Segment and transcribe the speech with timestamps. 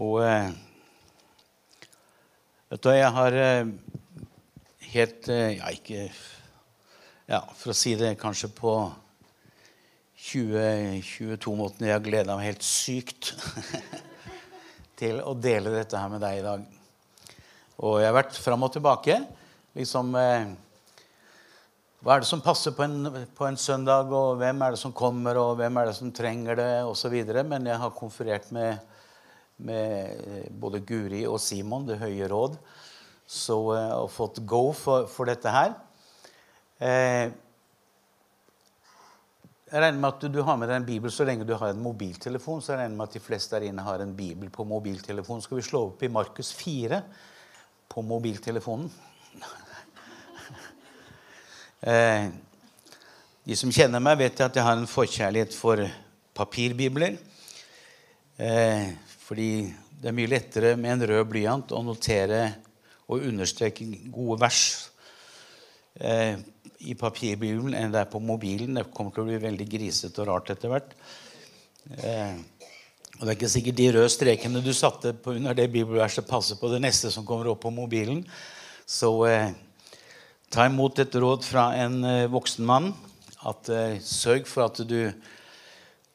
[0.00, 0.48] Og eh,
[2.72, 3.72] vet du, jeg har eh,
[4.94, 6.06] helt eh, Ja, ikke
[7.28, 8.72] ja, For å si det kanskje på
[10.22, 13.34] 2022-måten Jeg har gleda meg helt sykt
[15.02, 16.64] til å dele dette her med deg i dag.
[17.82, 19.16] Og jeg har vært fram og tilbake.
[19.74, 24.78] Liksom Hva er det som passer på en, på en, søndag, og hvem er det
[24.78, 27.16] som kommer, og hvem er det som trenger det, osv.
[27.50, 28.78] Men jeg har konferert med,
[29.64, 32.56] med eh, både Guri og Simon, Det høye råd,
[33.26, 35.74] så, eh, og fått go for, for dette her.
[36.82, 37.30] Eh,
[39.72, 41.80] jeg regner med at du har med deg en bibel så lenge du har en
[41.80, 42.60] mobiltelefon.
[42.60, 45.40] Så jeg regner med at de fleste der inne har en bibel på mobiltelefon.
[45.40, 46.98] Skal vi slå opp i Markus 4
[47.88, 48.90] på mobiltelefonen?
[53.42, 55.80] De som kjenner meg, vet at jeg har en forkjærlighet for
[56.36, 57.16] papirbibler.
[58.38, 58.92] Eh,
[59.32, 62.42] fordi det er mye lettere med en rød blyant å notere
[63.08, 64.60] og understreke gode vers
[65.96, 66.36] eh,
[66.84, 68.76] i papirbibelen enn det er på mobilen.
[68.76, 70.92] Det kommer til å bli veldig grisete og rart etter hvert.
[71.88, 76.60] Og det er ikke sikkert de røde strekene du satte på under det bibelverset, passer
[76.60, 78.20] på det neste som kommer opp på mobilen.
[78.84, 79.54] Så eh,
[80.52, 82.90] Ta imot et råd fra en eh, voksen mann.
[83.48, 85.08] At uh, Sørg for at du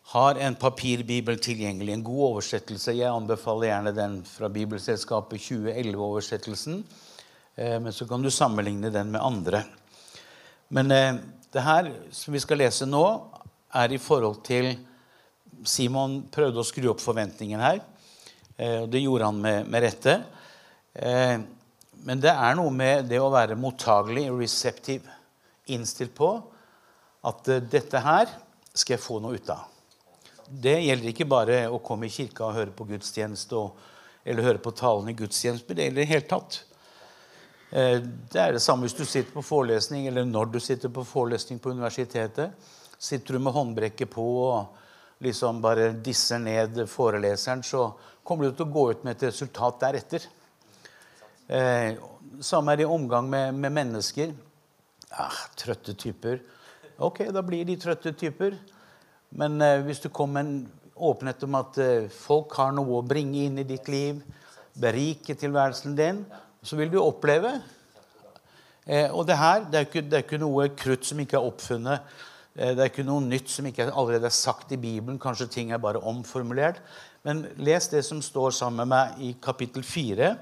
[0.08, 1.94] har en papirbibel tilgjengelig.
[1.94, 2.94] En god oversettelse.
[2.96, 6.78] Jeg anbefaler gjerne den fra Bibelselskapet 2011-oversettelsen.
[7.58, 9.66] Uh, men så kan du sammenligne den med andre.
[10.72, 11.20] Men uh,
[11.52, 13.04] det her som vi skal lese nå,
[13.76, 14.72] er i forhold til
[15.68, 17.82] Simon prøvde å skru opp forventningen her.
[18.58, 20.14] og det gjorde han med, med rette.
[22.08, 25.08] Men det er noe med det å være mottagelig, reseptiv,
[25.68, 26.32] innstilt på
[27.28, 28.32] at dette her
[28.74, 29.77] skal jeg få noe ut av.
[30.48, 33.78] Det gjelder ikke bare å komme i kirka og høre på gudstjeneste og,
[34.28, 36.62] eller høre på talen i gudstjeneste, det gjelder i det hele tatt.
[37.68, 38.00] Uh,
[38.32, 41.60] det er det samme hvis du sitter på forelesning, eller når du sitter på forelesning
[41.60, 42.56] på universitetet.
[42.98, 47.90] Sitter du med håndbrekket på og liksom bare disser ned foreleseren, så
[48.24, 50.26] kommer du til å gå ut med et resultat deretter.
[51.48, 51.98] Eh,
[52.44, 54.34] samme er det i omgang med, med mennesker.
[55.16, 56.42] Ah, trøtte typer.
[57.04, 58.58] Ok, da blir de trøtte typer.
[59.30, 63.06] Men eh, hvis du kommer med en åpenhet om at eh, folk har noe å
[63.06, 64.22] bringe inn i ditt liv,
[64.78, 66.24] berike tilværelsen din,
[66.62, 67.56] så vil du oppleve
[68.86, 71.50] eh, Og det her det er, ikke, det er ikke noe krutt som ikke er
[71.50, 72.18] oppfunnet.
[72.58, 75.20] Eh, det er ikke noe nytt som ikke allerede er sagt i Bibelen.
[75.22, 76.82] Kanskje ting er bare omformulert.
[77.28, 80.34] Men les det som står sammen med meg i kapittel 4,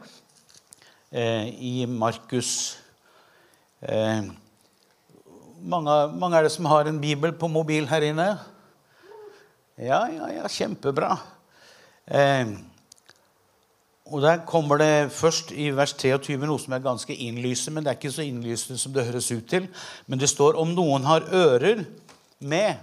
[1.12, 2.78] eh, i Markus.
[3.82, 4.28] Eh,
[5.62, 8.36] mange, mange, er det som har en bibel på mobil her inne?
[9.76, 11.18] Ja, ja, ja, kjempebra.
[12.06, 12.48] Eh,
[14.06, 17.92] og Der kommer det først i vers 23 noe som er ganske innlysende, men det
[17.92, 19.68] er ikke så innlysende som det høres ut til.
[20.08, 21.82] Men det står om noen har ører
[22.40, 22.78] med,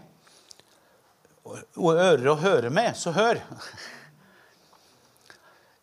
[1.46, 3.40] og ører å høre med, så hør.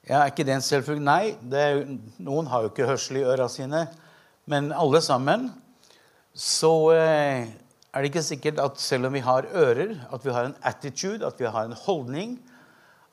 [0.09, 1.05] Ja, Er ikke det en selvfølge?
[1.05, 1.33] Nei.
[1.49, 1.81] Er,
[2.17, 3.87] noen har jo ikke hørsel i øra sine.
[4.45, 5.49] Men alle sammen
[6.33, 7.49] så eh,
[7.89, 11.25] er det ikke sikkert at selv om vi har ører, at vi har en attitude,
[11.25, 12.37] at vi har en holdning,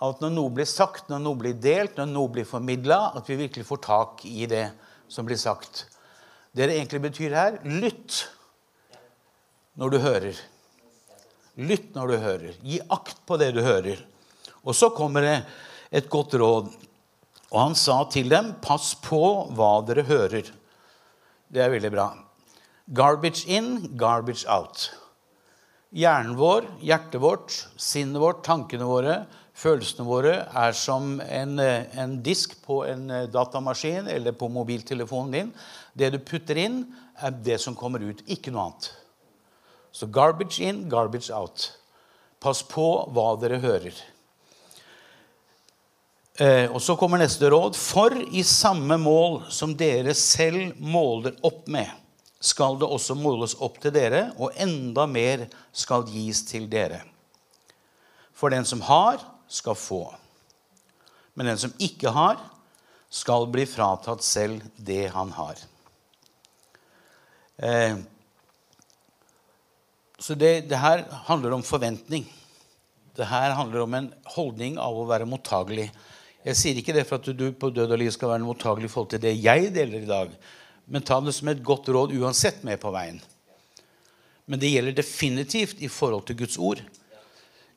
[0.05, 3.39] at når noe blir sagt, når noe blir delt, når noe blir formidla, at vi
[3.41, 4.67] virkelig får tak i det
[5.09, 5.87] som blir sagt.
[6.53, 8.27] Det det egentlig betyr her lytt
[9.77, 10.43] når du hører.
[11.57, 12.61] Lytt når du hører.
[12.61, 14.03] Gi akt på det du hører.
[14.65, 15.37] Og så kommer det
[15.93, 16.69] et godt råd.
[17.53, 20.53] Og han sa til dem, 'Pass på hva dere hører.'
[21.49, 22.26] Det er veldig bra.
[22.87, 24.91] Garbage in, garbage out.
[25.91, 29.17] Hjernen vår, hjertet vårt, sinnet vårt, tankene våre,
[29.57, 35.51] følelsene våre er som en, en disk på en datamaskin eller på mobiltelefonen din.
[35.99, 36.85] Det du putter inn,
[37.17, 38.91] er det som kommer ut, ikke noe annet.
[39.91, 41.71] Så garbage in, garbage out.
[42.39, 42.87] Pass på
[43.17, 43.97] hva dere hører.
[46.37, 47.75] Eh, og så kommer neste råd.
[47.81, 51.89] For i samme mål som dere selv måler opp med,
[52.47, 57.03] skal det også måles opp til dere, og enda mer skal gis til dere.
[58.37, 60.03] For den som har, skal få.
[61.35, 62.39] Men den som ikke har,
[63.11, 65.61] skal bli fratatt selv det han har.
[67.57, 67.97] Eh,
[70.19, 72.27] så det, det, her handler om forventning.
[73.17, 75.91] Det her handler om en holdning av å være mottagelig
[76.47, 78.93] jeg sier ikke det for at du på død og liv skal være mottagelig i
[78.93, 80.35] forhold til det jeg deler i dag.
[80.87, 83.19] Men ta det som et godt råd uansett med på veien.
[84.47, 86.83] Men det gjelder definitivt i forhold til Guds ord.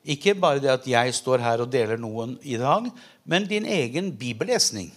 [0.06, 2.86] Ikke bare det at jeg står her og deler noen i dag,
[3.28, 4.88] men din egen bibellesning.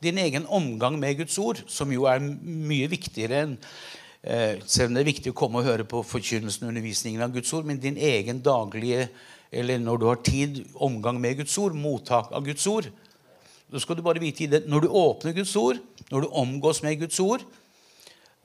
[0.00, 3.56] Din egen omgang med Guds ord, som jo er mye viktigere enn
[4.22, 7.34] eh, Selv om det er viktig å komme og høre på forkynnelsen og undervisningen av
[7.34, 9.08] Guds ord, men din egen daglige,
[9.50, 12.88] eller når du har tid, omgang med Guds ord, mottak av Guds ord.
[13.70, 14.64] Da skal du bare vite i det.
[14.66, 15.78] Når du åpner Guds ord,
[16.10, 17.44] når du omgås med Guds ord,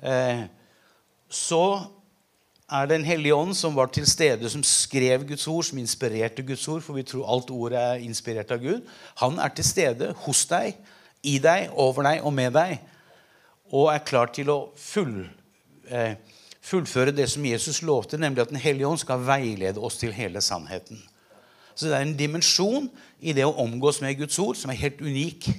[0.04, 0.46] eh,
[1.30, 1.66] så
[2.70, 6.44] er det Den hellige ånd som var til stede, som skrev Guds ord, som inspirerte
[6.44, 8.82] Guds ord, for vi tror alt ordet er inspirert av Gud.
[9.22, 10.74] Han er til stede hos deg,
[11.24, 12.80] i deg, over deg og med deg,
[13.74, 15.28] og er klar til å full,
[15.90, 16.16] eh,
[16.62, 20.42] fullføre det som Jesus lovte, nemlig at Den hellige ånd skal veilede oss til hele
[20.42, 21.02] sannheten.
[21.76, 22.88] Så det er en dimensjon
[23.20, 25.50] i det å omgås med Guds ord som er helt unik.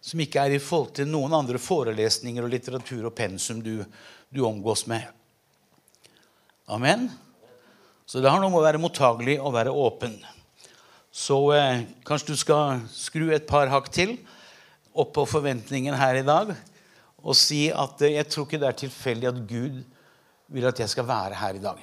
[0.00, 3.82] Som ikke er i forhold til noen andre forelesninger og litteratur og pensum du,
[4.32, 5.04] du omgås med.
[6.68, 7.08] Amen.
[8.08, 10.16] Så det har noe med å være mottagelig og være åpen.
[11.12, 14.16] Så eh, kanskje du skal skru et par hakk til
[14.98, 16.54] opp på forventningen her i dag
[17.18, 19.80] og si at eh, jeg tror ikke det er tilfeldig at Gud
[20.54, 21.80] vil at jeg skal være her i dag.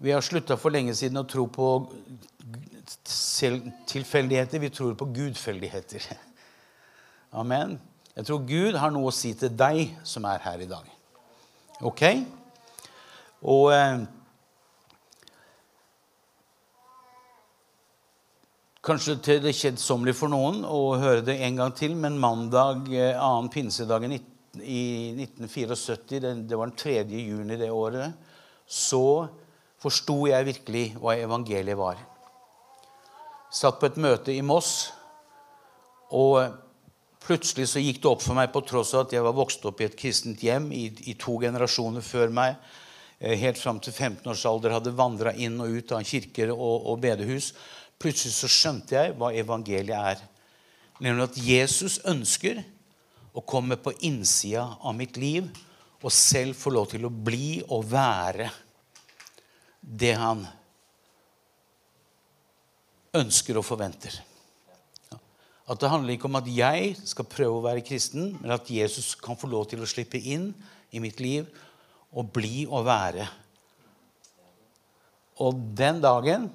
[0.00, 1.66] Vi har slutta for lenge siden å tro på
[3.90, 4.62] tilfeldigheter.
[4.62, 6.06] Vi tror på gudfeldigheter.
[7.40, 7.74] Amen.
[8.14, 10.88] Jeg tror Gud har noe å si til deg som er her i dag.
[11.84, 12.00] Ok?
[13.44, 14.06] Og eh,
[18.80, 23.12] Kanskje til det kjedsommelige for noen å høre det en gang til, men mandag eh,
[23.12, 24.22] annen pinsedagen i
[25.20, 26.96] 1974, det, det var den 3.
[27.20, 28.16] juni det året,
[28.64, 29.28] så
[29.80, 32.00] forsto jeg virkelig hva evangeliet var.
[33.50, 34.90] Satt på et møte i Moss,
[36.14, 36.52] og
[37.24, 39.80] plutselig så gikk det opp for meg, på tross av at jeg var vokst opp
[39.80, 42.60] i et kristent hjem i, i to generasjoner før meg,
[43.20, 46.86] Eh, helt fram til 15 års alder hadde vandra inn og ut av kirker og,
[46.88, 47.52] og bedehus.
[48.00, 50.22] Plutselig så skjønte jeg hva evangeliet er.
[51.04, 52.62] Nemlig at Jesus ønsker
[53.36, 55.50] å komme på innsida av mitt liv
[56.00, 58.48] og selv få lov til å bli og være
[59.90, 60.44] det han
[63.16, 64.14] ønsker og forventer.
[65.70, 69.12] At det handler ikke om at jeg skal prøve å være kristen, men at Jesus
[69.18, 70.50] kan få lov til å slippe inn
[70.90, 71.46] i mitt liv
[72.10, 73.26] og bli og være.
[75.40, 76.48] Og den dagen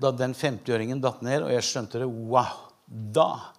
[0.00, 3.54] da den 50-åringen datt ned, og jeg skjønte det wow, Da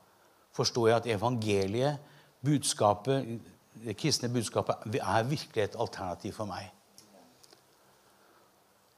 [0.56, 2.00] forsto jeg at evangeliet,
[2.46, 3.40] budskapet,
[3.84, 6.70] det kristne budskapet, er virkelig et alternativ for meg.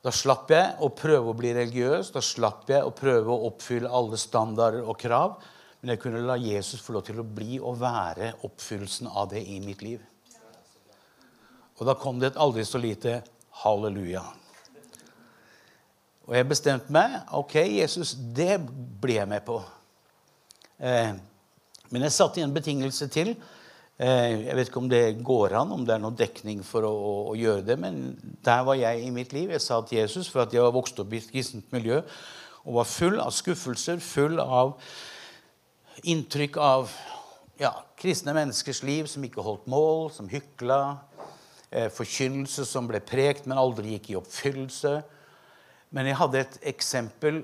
[0.06, 3.90] Da slapp jeg å prøve å bli religiøs, da slapp jeg å prøve å oppfylle
[3.90, 5.40] alle standarder og krav.
[5.82, 9.44] Men jeg kunne la Jesus få lov til å bli og være oppfyllelsen av det
[9.46, 10.02] i mitt liv.
[11.78, 13.20] Og da kom det et aldri så lite
[13.64, 14.24] halleluja.
[16.28, 17.20] Og jeg bestemte meg.
[17.38, 18.58] Ok, Jesus, det
[19.02, 19.62] blir jeg med på.
[20.78, 21.14] Eh,
[21.94, 23.36] men jeg satte en betingelse til.
[23.98, 26.92] Eh, jeg vet ikke om det går an, om det er noen dekning for å,
[26.94, 27.80] å, å, gjøre det.
[27.82, 28.02] Men
[28.46, 29.52] der var jeg i mitt liv.
[29.54, 32.04] Jeg sa til Jesus for at jeg var vokst opp i et kristent miljø
[32.68, 34.76] og var full av skuffelser, full av
[36.04, 36.92] inntrykk av
[37.58, 40.82] ja, kristne menneskers liv som ikke holdt mål, som hykla,
[41.68, 44.94] Eh, forkynnelse som ble prekt, men aldri gikk i oppfyllelse.
[45.92, 47.42] Men jeg hadde et eksempel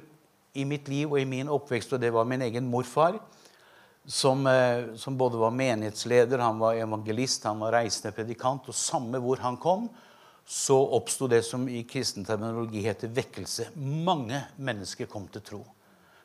[0.56, 3.18] i mitt liv og i min oppvekst, og det var min egen morfar.
[4.06, 8.68] Som, eh, som både var menighetsleder, han var evangelist, han var reisende predikant.
[8.68, 9.88] Og samme hvor han kom,
[10.46, 13.70] så oppsto det som i kristen terminologi heter vekkelse.
[13.80, 15.62] Mange mennesker kom til tro.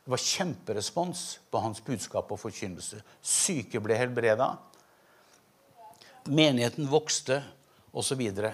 [0.02, 3.02] Det var kjemperespons på hans budskap og forkynnelse.
[3.23, 4.56] Syke ble helbreda.
[6.26, 7.42] Menigheten vokste
[7.92, 8.25] osv.
[8.26, 8.50] Og,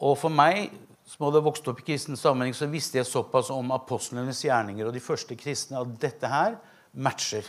[0.00, 0.72] og for meg
[1.08, 4.96] som hadde vokst opp i kristen sammenheng, så visste jeg såpass om apostlenes gjerninger og
[4.96, 6.56] de første kristne at dette her
[6.96, 7.46] matcher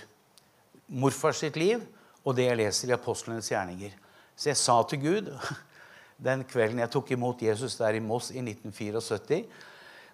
[0.88, 1.84] morfar sitt liv
[2.26, 3.94] og det jeg leser i apostlenes gjerninger.
[4.36, 5.30] Så jeg sa til Gud
[6.28, 9.46] den kvelden jeg tok imot Jesus der i Moss i 1974,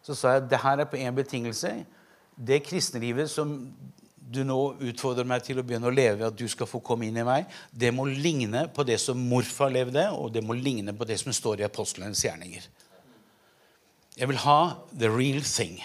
[0.02, 1.76] så sa jeg det her er på én betingelse.
[2.36, 3.54] Det kristenlivet som
[4.32, 7.20] du nå utfordrer meg til å begynne å leve, at du skal få komme inn
[7.20, 11.08] i meg, det må ligne på det som morfar levde, og det må ligne på
[11.08, 12.64] det som står i apostlenes gjerninger.
[14.18, 14.60] Jeg vil ha
[14.96, 15.78] the real thing.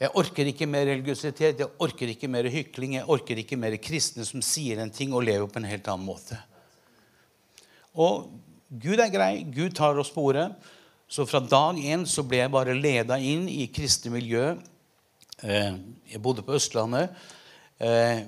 [0.00, 4.26] Jeg orker ikke mer religiøsitet, jeg orker ikke mer hykling, jeg orker ikke mer kristne
[4.28, 6.36] som sier en ting og lever på en helt annen måte.
[7.96, 8.28] Og
[8.68, 9.46] Gud er grei.
[9.48, 10.50] Gud tar oss på ordet.
[11.08, 14.56] Så fra dag én så ble jeg bare leda inn i kristne miljø
[15.44, 15.74] Eh,
[16.08, 17.10] jeg bodde på Østlandet.
[17.76, 18.22] Eh,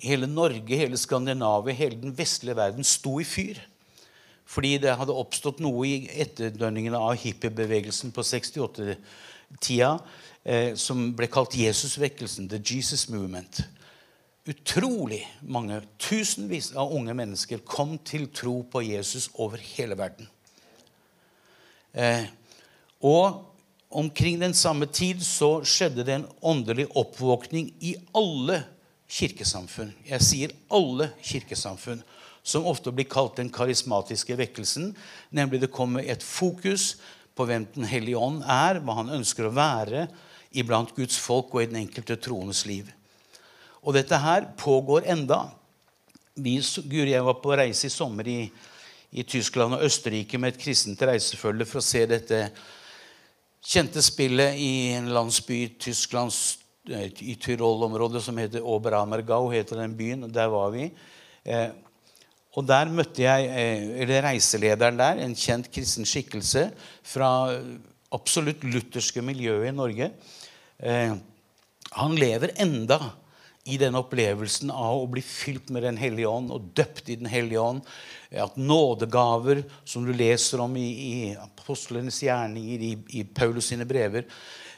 [0.00, 3.58] hele Norge, hele Skandinavia, hele den vestlige verden sto i fyr
[4.48, 8.24] Fordi det hadde oppstått noe i etterdønningene av hippiebevegelsen på
[9.50, 9.98] 68-tida
[10.44, 12.48] eh, som ble kalt Jesusvekkelsen.
[12.48, 13.62] The Jesus Movement.
[14.46, 20.28] Utrolig mange, tusenvis av unge mennesker kom til tro på Jesus over hele verden.
[21.92, 22.24] Eh,
[23.02, 23.46] og
[23.90, 28.62] omkring den samme tid så skjedde det en åndelig oppvåkning i alle
[29.10, 29.92] kirkesamfunn.
[30.06, 32.02] Jeg sier alle kirkesamfunn
[32.42, 34.94] som ofte blir kalt den karismatiske vekkelsen.
[35.30, 36.96] Nemlig det kommer et fokus
[37.36, 40.08] på hvem Den hellige ånd er, hva han ønsker å være
[40.50, 42.90] iblant Guds folk og i den enkelte troendes liv.
[43.86, 45.44] Og dette her pågår enda.
[46.40, 46.58] Vi,
[46.90, 48.42] Guri, jeg var på reise i sommer i,
[49.10, 52.42] i Tyskland og Østerrike med et kristent reisefølge for å se dette
[53.60, 56.32] kjente spillet i en landsby i Tyskland,
[56.90, 60.28] i Tyrol-området, som heter Oberammergau, heter den byen.
[60.32, 60.88] Der var vi.
[61.44, 61.68] Eh,
[62.58, 66.66] og der møtte jeg eh, eller reiselederen der, en kjent kristen skikkelse
[67.06, 67.30] fra
[68.10, 70.10] absolutt lutherske miljøet i Norge.
[70.82, 71.14] Eh,
[71.94, 72.98] han lever enda
[73.70, 77.30] i den opplevelsen av å bli fylt med Den hellige ånd og døpt i Den
[77.30, 77.86] hellige ånd.
[78.30, 84.24] At nådegaver, som du leser om i, i apostlenes gjerninger, i, i Paulus sine brever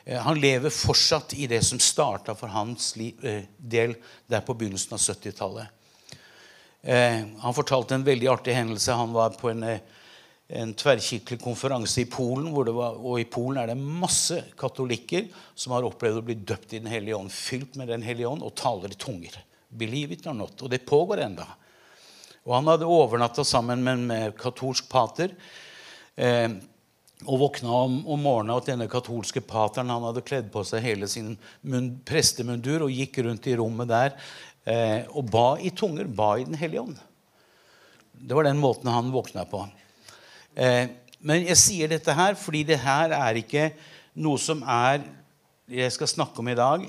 [0.05, 2.93] eh, Han lever fortsatt i det som starta for hans
[3.57, 3.97] del
[4.29, 5.79] der på begynnelsen av 70-tallet.
[6.83, 8.93] Eh, han fortalte en veldig artig hendelse.
[8.93, 9.81] Han var på en, eh,
[10.49, 12.53] en tverrkirkelig konferanse i Polen.
[12.53, 16.79] Var, og i Polen er det masse katolikker som har opplevd å bli døpt i
[16.79, 19.39] Den hellige ånd, fylt med Den hellige ånd og taler i tunger.
[19.71, 20.61] Believe it or not.
[20.63, 21.47] Og det pågår enda.
[22.45, 25.31] Og han hadde overnatta sammen med en katolsk pater.
[26.17, 26.49] Eh,
[27.25, 31.07] og våkna om, om morgenen at denne katolske pateren han hadde kledd på seg hele
[31.07, 31.37] sin
[32.05, 34.17] prestemundur og gikk rundt i rommet der
[34.65, 36.09] eh, og ba i tunger.
[36.09, 36.99] Ba i Den hellige ånd.
[38.13, 39.65] Det var den måten han våkna på.
[40.55, 40.87] Eh,
[41.23, 43.71] men jeg sier dette her fordi det her er ikke
[44.19, 45.03] noe som er
[45.73, 46.85] jeg skal snakke om i dag.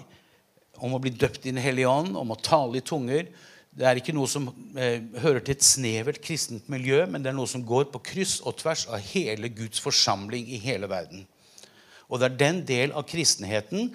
[0.84, 3.30] Om å bli døpt i Den hellige ånd, om å tale i tunger.
[3.74, 7.38] Det er ikke noe som eh, hører til et snevert kristent miljø, men det er
[7.38, 11.24] noe som går på kryss og tvers av hele Guds forsamling i hele verden.
[12.10, 13.90] Og det er den del av kristenheten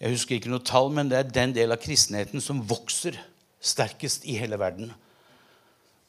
[0.00, 3.18] jeg husker ikke noe tall, men det er den del av kristenheten som vokser
[3.60, 4.94] sterkest i hele verden.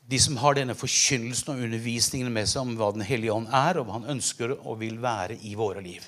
[0.07, 3.79] De som har denne forkynnelsen og undervisningen med seg om hva Den hellige ånd er,
[3.79, 6.05] og hva han ønsker og vil være i våre liv.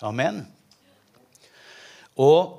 [0.00, 0.40] Amen.
[2.16, 2.58] Og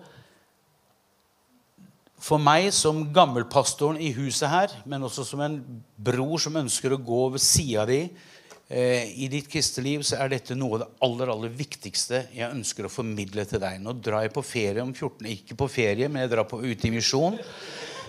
[2.23, 5.57] for meg som gammelpastoren i huset her, men også som en
[5.97, 8.32] bror som ønsker å gå ved sida di Eh,
[8.73, 12.87] i ditt kristne liv så er dette noe av det aller aller viktigste jeg ønsker
[12.87, 13.81] å formidle til deg.
[13.83, 16.85] Nå drar jeg på ferie om 14 Ikke på ferie, men jeg drar på ut
[16.87, 17.37] i misjon.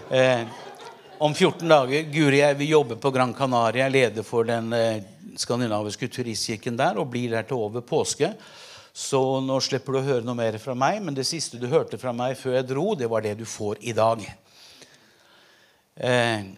[0.09, 0.47] Eh,
[1.19, 2.09] om 14 dager.
[2.13, 3.89] Guri jeg vil jobbe på Gran Canaria.
[3.89, 5.05] Leder for den eh,
[5.41, 8.33] skandinaviske turistkirken der og blir der til over påske.
[8.95, 11.01] Så nå slipper du å høre noe mer fra meg.
[11.03, 13.81] Men det siste du hørte fra meg før jeg dro, det var det du får
[13.83, 14.23] i dag.
[15.95, 16.53] Eh,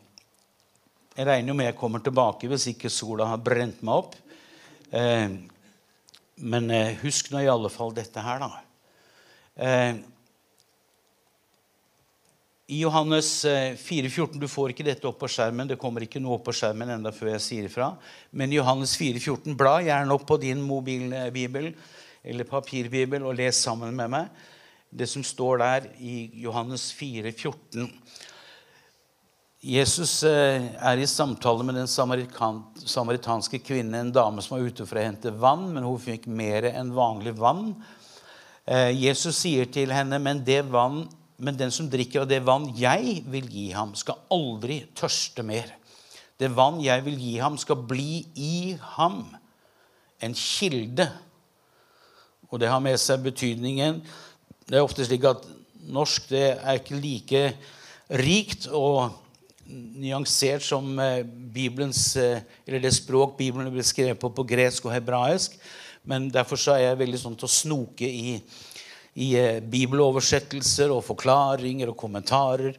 [1.16, 4.16] jeg regner jo med jeg kommer tilbake hvis ikke sola har brent meg opp.
[4.92, 5.32] Eh,
[6.44, 8.50] men eh, husk nå i alle fall dette her, da.
[9.56, 9.94] Eh,
[12.76, 15.70] I Johannes 4,14 eh, Du får ikke dette opp på skjermen.
[15.70, 17.94] Det kommer ikke noe opp på skjermen enda før jeg sier ifra.
[18.37, 21.73] Men Johannes 4,14 bla gjerne opp på din mobilbibel
[22.26, 24.44] eller papirbibel og les sammen med meg
[24.96, 27.88] det som står der i Johannes 4,14.
[29.66, 35.00] Jesus eh, er i samtale med den samaritanske kvinnen, en dame som var ute for
[35.00, 37.73] å hente vann, men hun fikk mer enn vanlig vann.
[38.62, 41.00] Eh, Jesus sier til henne, men, vann,
[41.42, 45.75] men den som drikker av det vann jeg vil gi ham, skal aldri tørste mer.
[46.38, 49.25] Det vann jeg vil gi ham, skal bli i ham
[50.23, 51.11] en kilde.
[52.52, 53.99] Og det har med seg betydningen
[54.66, 55.42] Det er ofte slik at
[55.90, 57.46] norsk det er ikke like
[58.23, 59.25] rikt og
[59.68, 64.94] nyansert som eh, Bibelens, eh, eller det språk Bibelen ble skrevet på på gresk og
[64.94, 65.56] hebraisk.
[66.06, 68.37] Men derfor så er jeg veldig sånn til å snoke i,
[69.18, 72.76] i eh, bibeloversettelser og forklaringer og kommentarer.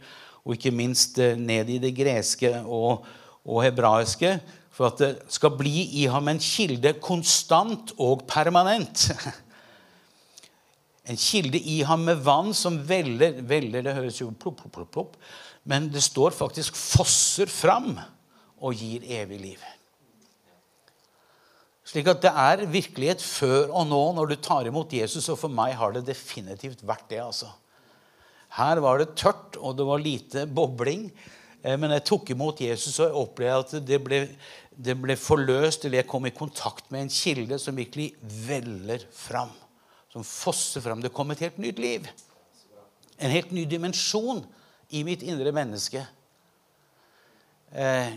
[0.48, 3.04] Og ikke minst ned i det greske og,
[3.44, 4.38] og hebraiske.
[4.72, 9.10] For at det skal bli i ham en kilde konstant og permanent.
[11.08, 14.90] En kilde i ham med vann som veller, veller Det høres jo plopp, plopp, plopp,
[14.92, 15.14] plopp
[15.68, 17.98] men det står faktisk 'fosser fram
[18.58, 19.66] og gir evig liv'.
[21.88, 25.30] Slik at det er virkelighet før og nå når du tar imot Jesus.
[25.32, 27.22] Og for meg har det definitivt vært det.
[27.24, 27.48] altså.
[28.58, 31.08] Her var det tørt, og det var lite bobling.
[31.64, 34.20] Eh, men jeg tok imot Jesus, og jeg opplevde at det ble,
[34.76, 38.12] det ble forløst, eller jeg kom i kontakt med en kilde som virkelig
[38.48, 39.56] veller fram.
[40.12, 41.00] Som fosser fram.
[41.04, 42.08] Det kom et helt nytt liv.
[43.18, 44.44] En helt ny dimensjon
[44.90, 46.06] i mitt indre menneske.
[47.72, 48.14] Eh,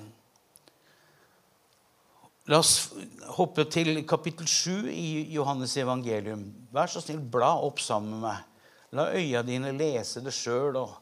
[2.50, 2.88] La oss
[3.36, 6.40] hoppe til kapittel 7 i Johannes evangelium.
[6.74, 8.40] Vær så snill, bla opp sammen med meg.
[8.98, 10.96] La øya dine lese det sjøl, og,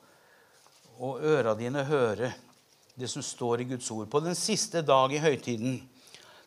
[1.01, 2.35] og øra dine høre
[2.99, 4.11] det som står i Guds ord.
[4.13, 5.79] På den siste dag i høytiden,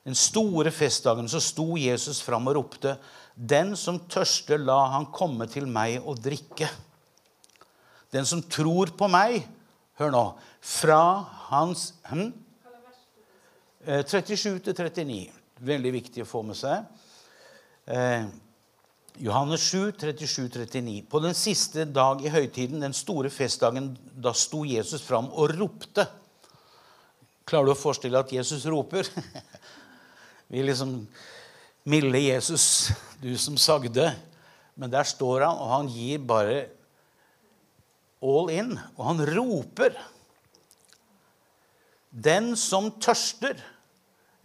[0.06, 2.98] den store festdagen, så sto Jesus fram og ropte:"
[3.34, 6.68] Den som tørster, la han komme til meg og drikke.
[8.12, 9.46] Den som tror på meg,
[10.00, 10.24] hør nå,
[10.60, 11.02] fra
[11.50, 12.32] hans hm?
[13.82, 15.20] 37 til 39.
[15.66, 16.86] Veldig viktig å få med seg.
[17.90, 18.26] Eh,
[19.22, 21.02] Johannes 7, 37-39.
[21.10, 26.06] På den siste dag i høytiden, den store festdagen, da sto Jesus fram og ropte.
[27.48, 29.08] Klarer du å forestille at Jesus roper?
[30.52, 31.00] Vi liksom
[31.90, 34.12] Milde Jesus, du som sagde.
[34.78, 36.60] Men der står han, og han gir bare
[38.22, 38.76] all in.
[38.98, 39.96] Og han roper.
[42.12, 43.60] Den som tørster,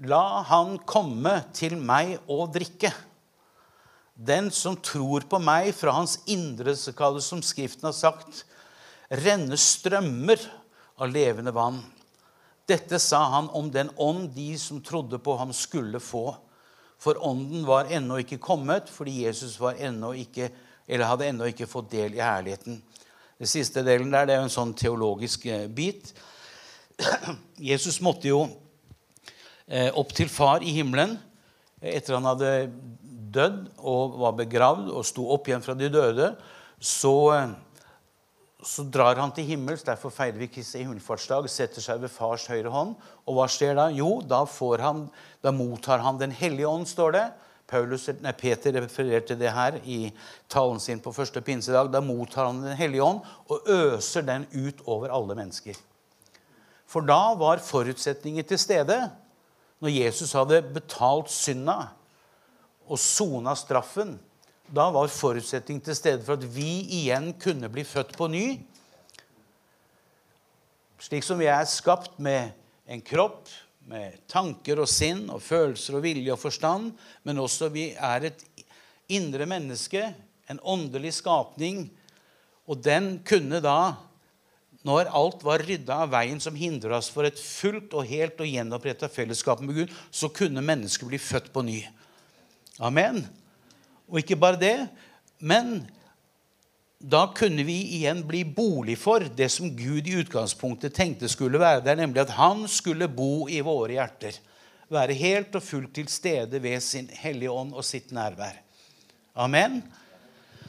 [0.06, 2.92] la han komme til meg og drikke.
[4.16, 8.44] Den som tror på meg, fra hans indre, så kalles som Skriften har sagt,
[9.10, 10.40] renne strømmer
[10.96, 11.82] av levende vann.
[12.66, 16.30] Dette sa han om den ånd de som trodde på ham, skulle få.
[16.98, 20.48] For ånden var ennå ikke kommet, fordi Jesus ennå ikke,
[20.88, 22.80] hadde ennå ikke fått del i herligheten.
[23.36, 26.14] Det siste delen der, det er jo en sånn teologisk eh, bit.
[27.70, 28.46] Jesus måtte jo
[29.68, 31.18] eh, opp til far i himmelen
[31.84, 32.52] etter han hadde
[33.36, 36.30] dødd og var begravd og sto opp igjen fra de døde.
[36.80, 37.52] Så, eh,
[38.64, 39.84] så drar han til himmels.
[39.84, 41.50] Derfor feirer vi Kristi himmelfartsdag.
[41.52, 42.96] Setter seg ved fars høyre hånd.
[43.28, 43.90] Og hva skjer da?
[43.92, 44.46] Jo, da,
[44.80, 45.10] han,
[45.44, 47.26] da mottar han Den hellige ånd, står det.
[47.66, 50.12] Paulus, nei, Peter refererte det her i
[50.52, 51.90] talen sin på første pinsedag.
[51.90, 55.74] Da mottar han Den hellige ånd og øser den ut over alle mennesker.
[56.86, 59.00] For da var forutsetninger til stede.
[59.82, 61.90] Når Jesus hadde betalt synda
[62.86, 64.14] og sona straffen,
[64.70, 68.46] da var forutsetningen til stede for at vi igjen kunne bli født på ny.
[71.02, 72.54] Slik som vi er skapt med
[72.88, 73.50] en kropp,
[73.86, 76.90] med tanker og sinn og følelser og vilje og forstand,
[77.22, 78.42] men også vi er et
[79.12, 80.02] indre menneske,
[80.50, 81.86] en åndelig skapning,
[82.66, 83.94] og den kunne da
[84.86, 88.46] når alt var rydda av veien som hindra oss for et fullt og helt og
[88.46, 91.80] gjenoppretta fellesskap med Gud, så kunne mennesket bli født på ny.
[92.78, 93.24] Amen.
[94.06, 94.76] Og ikke bare det,
[95.42, 95.80] men
[96.98, 101.82] da kunne vi igjen bli bolig for det som Gud i utgangspunktet tenkte skulle være
[101.84, 104.38] der, nemlig at han skulle bo i våre hjerter.
[104.88, 108.56] Være helt og fullt til stede ved sin Hellige Ånd og sitt nærvær.
[109.36, 109.82] Amen.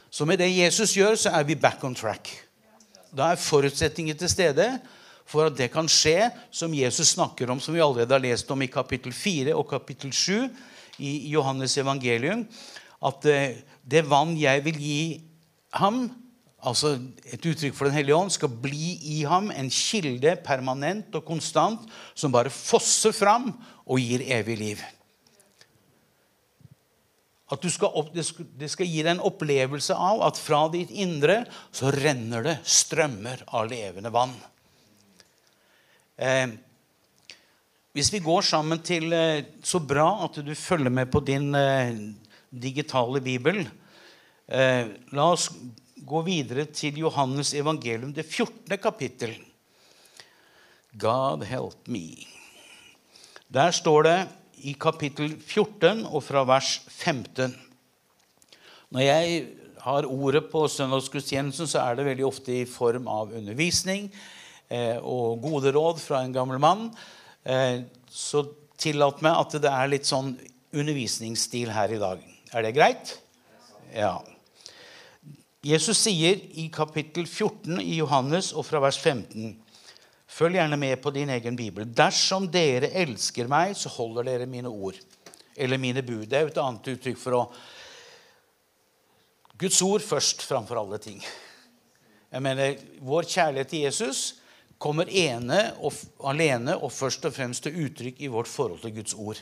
[0.10, 2.28] Så med det Jesus gjør, så er vi back on track.
[3.16, 4.68] Da er forutsetninger til stede
[5.28, 8.62] for at det kan skje, som Jesus snakker om, som vi allerede har lest om
[8.62, 10.48] i kapittel 4 og kapittel 7
[11.04, 12.46] i Johannes evangelium,
[13.06, 15.02] at eh, det vann jeg vil gi
[15.80, 16.08] ham,
[16.66, 21.26] altså et uttrykk for Den hellige ånd, skal bli i ham en kilde permanent og
[21.28, 21.88] konstant
[22.18, 23.52] som bare fosser fram
[23.86, 24.86] og gir evig liv.
[27.48, 31.46] At skal det, skal, det, skal, gi deg en opplevelse av at fra ditt indre
[31.72, 34.34] så renner det strømmer av levende vann.
[36.20, 36.50] Eh,
[37.96, 41.94] hvis vi går sammen til eh, Så bra at du følger med på din eh,
[42.50, 43.64] digitale bibel.
[44.48, 45.50] Eh, la oss
[46.08, 48.78] gå videre til Johannes evangelium, det 14.
[48.80, 49.34] kapittel.
[50.96, 52.24] God help me.
[53.52, 54.18] Der står det
[54.64, 57.52] i kapittel 14 og fra vers 15.
[58.96, 59.44] Når jeg
[59.84, 64.08] har ordet på søndagsgudstjenesten, så er det veldig ofte i form av undervisning
[64.72, 66.88] eh, og gode råd fra en gammel mann.
[67.44, 68.46] Eh, så
[68.80, 70.34] tillat meg at det er litt sånn
[70.72, 72.24] undervisningsstil her i dag.
[72.56, 73.18] Er det greit?
[73.92, 74.16] Ja.
[75.68, 79.56] Jesus sier i kapittel 14 i Johannes og fra vers 15
[80.38, 81.88] Følg gjerne med på din egen bibel.
[81.88, 85.00] Dersom dere elsker meg, så holder dere mine ord.
[85.56, 86.26] Eller mine bud.
[86.28, 87.42] Det er jo et annet uttrykk for å
[89.58, 91.24] Guds ord først framfor alle ting.
[92.30, 94.22] Jeg mener, Vår kjærlighet til Jesus
[94.78, 95.96] kommer ene og
[96.30, 99.40] alene og først og fremst til uttrykk i vårt forhold til Guds ord.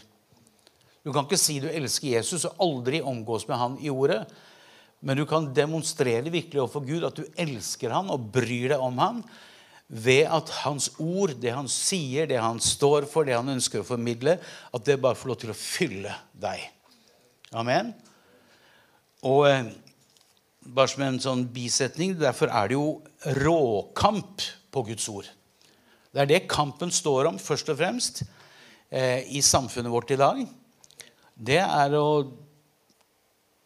[1.04, 4.24] Du kan ikke si du elsker Jesus og aldri omgås med han i ordet.
[5.06, 8.98] Men du kan demonstrere virkelig overfor Gud at du elsker han og bryr deg om
[9.04, 9.22] han
[9.86, 13.88] ved at hans ord, det han sier, det han står for, det han ønsker å
[13.88, 14.40] formidle,
[14.74, 16.64] at det bare får lov til å fylle deg.
[17.54, 17.94] Amen.
[19.30, 19.70] Og eh,
[20.66, 22.88] bare som en sånn bisetning Derfor er det jo
[23.38, 24.42] råkamp
[24.74, 25.30] på Guds ord.
[26.10, 28.24] Det er det kampen står om, først og fremst,
[28.90, 30.42] eh, i samfunnet vårt i dag.
[31.36, 32.08] Det er å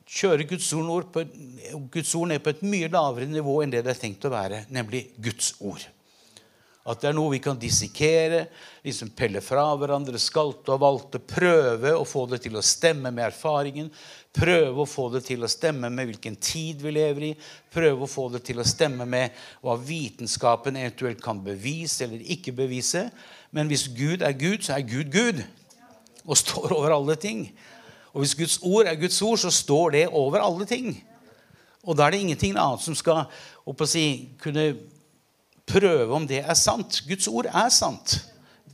[0.09, 1.23] kjøre Guds ord, på,
[1.93, 4.65] Guds ord ned på et mye lavere nivå enn det det er tenkt å være,
[4.73, 5.85] nemlig Guds ord.
[6.89, 8.45] At det er noe vi kan dissekere,
[8.81, 13.27] liksom pelle fra hverandre, skalte og valte, prøve å få det til å stemme med
[13.27, 13.91] erfaringen,
[14.33, 17.31] prøve å få det til å stemme med hvilken tid vi lever i,
[17.73, 22.55] prøve å få det til å stemme med hva vitenskapen eventuelt kan bevise eller ikke
[22.57, 23.09] bevise.
[23.53, 25.43] Men hvis Gud er Gud, så er Gud Gud
[26.25, 27.45] og står over alle ting.
[28.13, 30.93] Og hvis Guds ord er Guds ord, så står det over alle ting.
[31.85, 33.25] Og da er det ingenting annet som skal
[33.87, 34.05] si,
[34.41, 34.73] kunne
[35.69, 37.03] prøve om det er sant.
[37.07, 38.17] Guds ord er sant.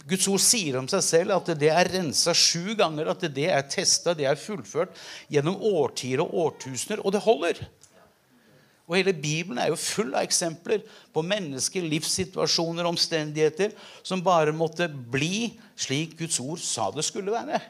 [0.05, 3.65] Guds ord sier om seg selv at det er rensa sju ganger, at det er
[3.69, 4.93] testa, det er fullført
[5.33, 7.63] gjennom årtier og årtusener, og det holder.
[8.85, 13.73] Og Hele Bibelen er jo full av eksempler på mennesker, livssituasjoner, omstendigheter
[14.05, 17.61] som bare måtte bli slik Guds ord sa det skulle være.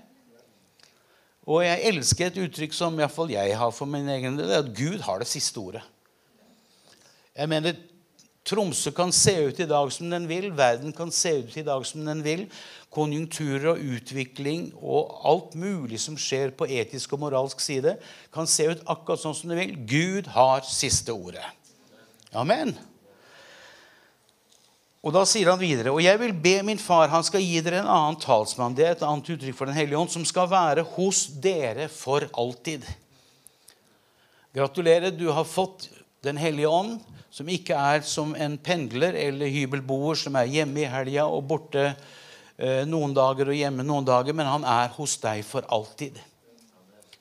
[1.46, 4.72] Og jeg elsker et uttrykk som i fall jeg har for min egen del, at
[4.74, 5.84] Gud har det siste ordet.
[7.36, 7.76] Jeg mener,
[8.46, 10.52] Tromsø kan se ut i dag som den vil.
[10.58, 12.46] Verden kan se ut i dag som den vil.
[12.94, 17.98] Konjunkturer og utvikling og alt mulig som skjer på etisk og moralsk side,
[18.34, 19.78] kan se ut akkurat sånn som det vil.
[19.90, 21.46] Gud har siste ordet.
[22.34, 22.74] Amen.
[25.06, 27.84] Og Da sier han videre, og jeg vil be min far, han skal gi dere
[27.84, 28.74] en annen talsmann.
[28.74, 32.26] Det er et annet uttrykk for Den hellige ånd, som skal være hos dere for
[32.34, 32.88] alltid.
[34.56, 35.92] Gratulerer, du har fått
[36.26, 36.96] Den hellige ånd
[37.30, 41.84] som ikke er som en pendler eller hybelboer som er hjemme i helga og borte
[41.92, 46.18] eh, noen dager og hjemme noen dager, men han er hos deg for alltid.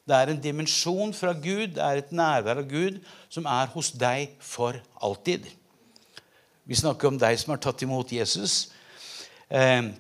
[0.08, 3.92] Det er en dimensjon fra Gud, det er et nærvær av Gud, som er hos
[3.92, 5.50] deg for alltid.
[6.64, 8.70] Vi snakker om deg som har tatt imot Jesus.
[9.52, 9.90] Eh,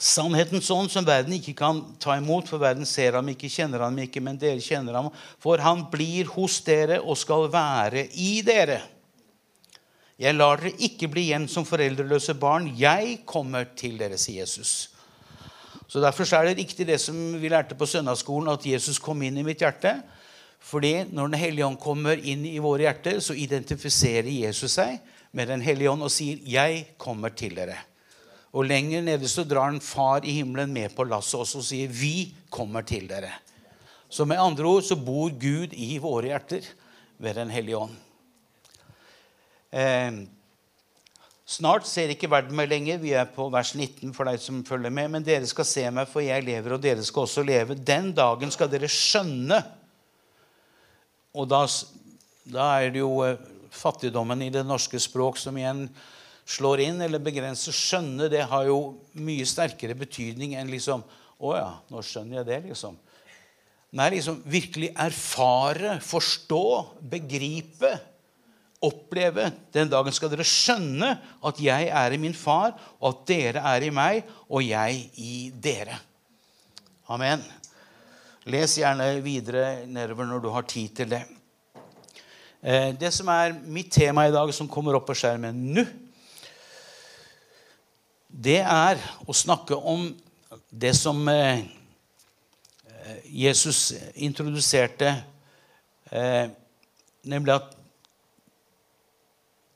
[0.00, 3.98] Sannhetens ånd som verden ikke kan ta imot, for verden ser ham ikke, kjenner ham
[4.00, 5.10] ikke, men dere kjenner ham.
[5.38, 8.80] For han blir hos dere og skal være i dere.
[10.20, 12.70] Jeg lar dere ikke bli igjen som foreldreløse barn.
[12.80, 14.88] Jeg kommer til dere, sier Jesus.
[15.90, 19.36] Så Derfor er det riktig det som vi lærte på søndagsskolen, at Jesus kom inn
[19.36, 19.98] i mitt hjerte.
[20.60, 24.96] Fordi når Den hellige ånd kommer inn i våre hjerter, så identifiserer Jesus seg
[25.32, 27.78] med Den hellige ånd og sier 'Jeg kommer til dere'.
[28.52, 32.34] Og lenger nede så drar en far i himmelen med på lasset og sier 'Vi
[32.50, 33.38] kommer til dere'.
[34.08, 36.66] Så med andre ord så bor Gud i våre hjerter
[37.18, 37.94] ved Den hellige ånd.
[39.72, 40.26] Eh,
[41.46, 42.98] snart ser ikke verden meg lenger.
[42.98, 45.10] Vi er på vers 19 for deg som følger med.
[45.10, 47.74] Men dere skal se meg, for jeg lever, og dere skal også leve.
[47.74, 49.62] Den dagen skal dere skjønne.
[51.34, 51.62] Og da,
[52.50, 53.38] da er det jo eh,
[53.70, 55.86] fattigdommen i det norske språk som igjen
[56.50, 57.74] slår inn eller begrenser.
[57.74, 58.80] Skjønne det har jo
[59.22, 61.06] mye sterkere betydning enn liksom
[61.40, 62.98] Å ja, nå skjønner jeg det, liksom.
[63.96, 66.64] Nei, liksom virkelig erfare, forstå,
[67.08, 67.94] begripe
[68.84, 69.50] oppleve.
[69.72, 71.14] Den dagen skal dere skjønne
[71.48, 75.34] at jeg er i min far, og at dere er i meg, og jeg i
[75.56, 75.96] dere.
[77.10, 77.42] Amen.
[78.50, 81.24] Les gjerne videre nedover når du har tid til det.
[82.60, 85.84] Eh, det som er mitt tema i dag, som kommer opp på skjermen nå,
[88.28, 90.10] det er å snakke om
[90.68, 91.64] det som eh,
[93.24, 95.14] Jesus introduserte,
[96.12, 96.52] eh,
[97.24, 97.72] nemlig at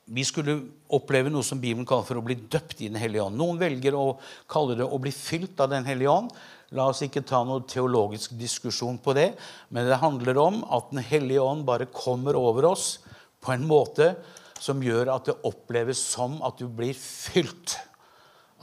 [0.04, 0.58] vi skulle
[0.92, 3.40] oppleve noe som Bibelen kaller for å bli døpt i Den hellige ånd.
[3.40, 4.18] Noen velger å
[4.50, 6.36] kalle det å bli fylt av Den hellige ånd.
[6.74, 9.30] La oss ikke ta noe teologisk diskusjon på det,
[9.70, 12.98] men det handler om at Den hellige ånd bare kommer over oss
[13.44, 14.14] på en måte
[14.60, 17.76] som gjør at det oppleves som at du blir fylt.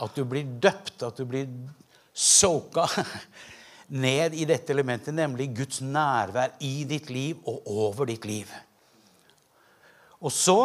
[0.01, 1.47] At du blir døpt, at du blir
[2.11, 2.87] soka
[4.05, 8.49] ned i dette elementet, nemlig Guds nærvær i ditt liv og over ditt liv.
[10.21, 10.57] Og så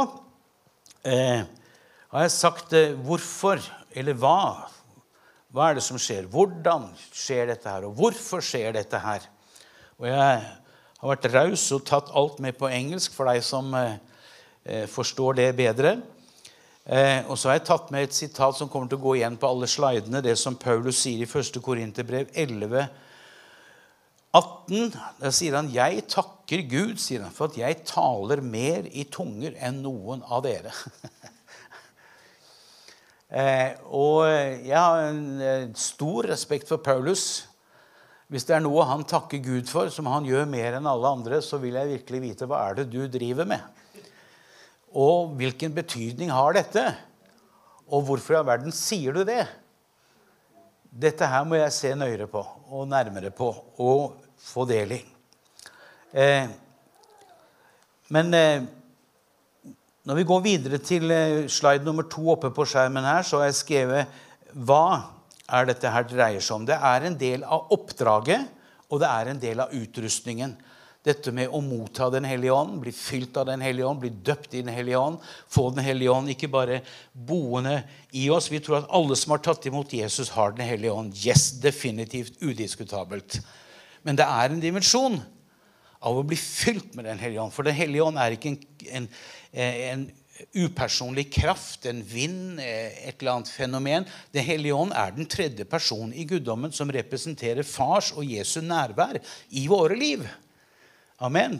[1.06, 1.44] eh,
[2.12, 3.60] har jeg sagt eh, hvorfor,
[3.96, 4.40] eller hva.
[5.56, 6.26] Hva er det som skjer?
[6.28, 7.86] Hvordan skjer dette her?
[7.88, 9.22] Og hvorfor skjer dette her?
[9.96, 10.40] Og jeg
[11.00, 13.94] har vært raus og tatt alt med på engelsk for deg som eh,
[14.68, 15.94] eh, forstår det bedre.
[16.84, 19.38] Eh, og så har jeg tatt med et sitat som kommer til å gå igjen
[19.40, 20.20] på alle slidene.
[20.20, 21.56] Det som Paulus sier i 1.
[21.64, 22.84] Korinterbrev 11,
[24.36, 24.92] 18.
[25.22, 29.56] Der sier han 'Jeg takker Gud', sier han, 'for at jeg taler mer i tunger
[29.56, 30.76] enn noen av dere'.
[33.26, 37.46] Eh, og jeg har en eh, stor respekt for Paulus.
[38.30, 41.40] Hvis det er noe han takker Gud for, som han gjør mer enn alle andre,
[41.42, 43.62] så vil jeg virkelig vite hva er det du driver med.
[44.96, 46.84] Og hvilken betydning har dette?
[47.86, 49.44] Og hvorfor i all verden sier du det?
[50.96, 52.40] Dette her må jeg se nøyere på
[52.72, 53.50] og nærmere på
[53.82, 55.02] og få del i.
[56.16, 56.46] Eh,
[58.14, 58.66] men eh,
[60.06, 63.50] når vi går videre til eh, slide nummer to oppe på skjermen her, så har
[63.50, 64.20] jeg skrevet
[64.54, 65.16] hva
[65.50, 66.68] er dette her dreier seg om.
[66.68, 68.46] Det er en del av oppdraget,
[68.86, 70.54] og det er en del av utrustningen.
[71.06, 74.54] Dette med å motta Den hellige ånd, bli fylt av Den hellige ånd, bli døpt
[74.54, 76.80] i Den hellige ånd, få Den hellige ånd ikke bare
[77.12, 77.80] boende
[78.14, 78.50] i oss.
[78.50, 81.14] Vi tror at alle som har tatt imot Jesus, har Den hellige ånd.
[81.18, 83.40] Yes, definitivt, udiskutabelt.
[84.06, 85.18] Men det er en dimensjon
[86.00, 87.54] av å bli fylt med Den hellige ånd.
[87.54, 88.58] For Den hellige ånd er ikke en,
[89.00, 89.08] en,
[89.56, 90.06] en
[90.52, 94.06] upersonlig kraft, en vind, et eller annet fenomen.
[94.34, 99.20] Den hellige ånd er den tredje personen i guddommen som representerer fars og Jesu nærvær
[99.50, 100.26] i våre liv.
[101.24, 101.58] Amen.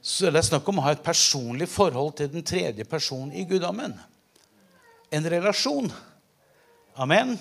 [0.00, 3.44] Så det er snakk om å ha et personlig forhold til den tredje personen i
[3.48, 3.96] guddommen.
[5.12, 5.90] En relasjon.
[7.00, 7.34] Amen.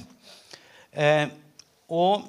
[0.91, 1.27] Eh,
[1.89, 2.25] og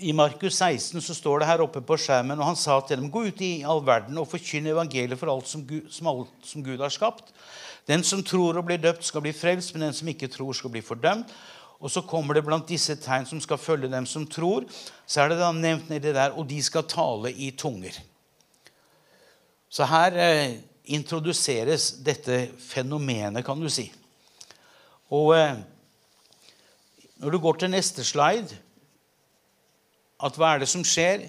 [0.00, 3.10] i Markus 16 så står det her oppe på skjermen, og han sa til dem,
[3.12, 6.64] gå ut i all verden og forkynn evangeliet for alt som Gud, som alt som
[6.64, 7.28] Gud har skapt.
[7.88, 10.72] Den som tror og blir døpt, skal bli frelst, men den som ikke tror, skal
[10.72, 11.28] bli fordømt.
[11.82, 14.64] Og så kommer det blant disse tegn som skal følge dem som tror.
[15.04, 17.98] Så er det da nevnt nedi der, og de skal tale i tunger.
[19.72, 20.56] Så her eh,
[20.94, 23.88] introduseres dette fenomenet, kan du si.
[25.12, 25.58] Og eh,
[27.18, 28.62] når du går til neste slide
[30.22, 31.26] at Hva er det som skjer?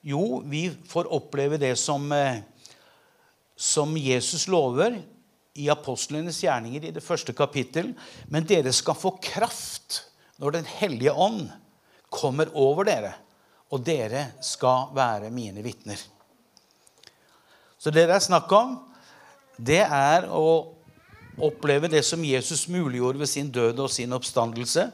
[0.00, 2.40] Jo, vi får oppleve det som, eh,
[3.56, 4.96] som Jesus lover
[5.54, 7.92] i apostlenes gjerninger i det første kapittel.
[8.28, 10.06] Men dere skal få kraft
[10.40, 11.50] når Den hellige ånd
[12.08, 13.12] kommer over dere.
[13.70, 16.00] Og dere skal være mine vitner.
[17.78, 18.78] Så det det er snakk om,
[19.60, 20.74] det er å
[21.40, 24.90] oppleve det som Jesus muliggjorde ved sin død og sin oppstandelse.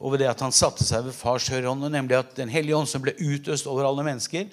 [0.00, 2.78] Og ved det at han satte seg ved fars høyre hånd, nemlig at Den hellige
[2.78, 4.48] ånd som ble utøst over alle mennesker,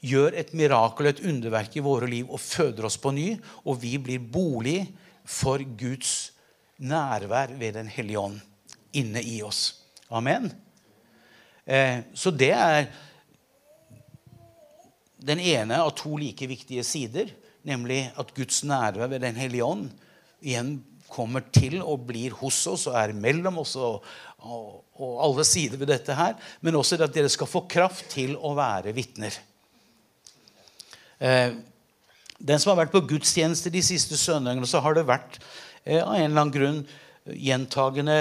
[0.00, 3.28] gjør et mirakel, et underverk i våre liv og føder oss på ny.
[3.66, 4.80] Og vi blir bolig
[5.28, 6.32] for Guds
[6.78, 8.40] nærvær ved Den hellige ånd
[8.96, 9.84] inne i oss.
[10.08, 10.48] Amen.
[11.68, 12.86] Eh, så det er
[15.18, 17.28] den ene av to like viktige sider,
[17.66, 19.90] nemlig at Guds nærvær ved Den hellige ånd
[20.40, 24.04] igjen kommer til og blir hos oss og er mellom oss og,
[24.38, 24.84] og,
[25.22, 26.36] alle sider ved dette her.
[26.60, 29.34] Men også at dere skal få kraft til å være vitner.
[31.18, 31.56] Eh,
[32.38, 35.40] den som har vært på gudstjeneste de siste søndagene, så har det vært
[35.84, 36.80] eh, av en eller annen grunn
[37.28, 38.18] gjentagende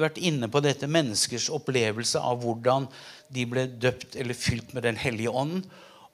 [0.00, 2.86] vært inne på dette menneskers opplevelse av hvordan
[3.34, 5.64] de ble døpt eller fylt med Den hellige ånd,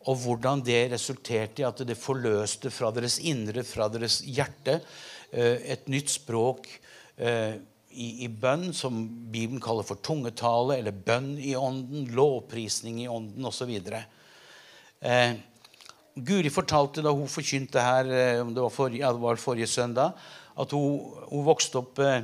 [0.07, 4.81] og hvordan det resulterte i at det forløste fra deres indre, fra deres hjerte,
[5.31, 6.69] eh, et nytt språk
[7.97, 8.99] i, i bønn, som
[9.33, 13.73] Bibelen kaller for tungetale, eller bønn i ånden, lovprisning i ånden osv.
[15.01, 15.37] Eh,
[16.17, 19.69] Guri fortalte da hun forkynte her eh, om det var forrige, ja, det var forrige
[19.69, 20.17] søndag,
[20.57, 22.23] at hun, hun vokste opp eh,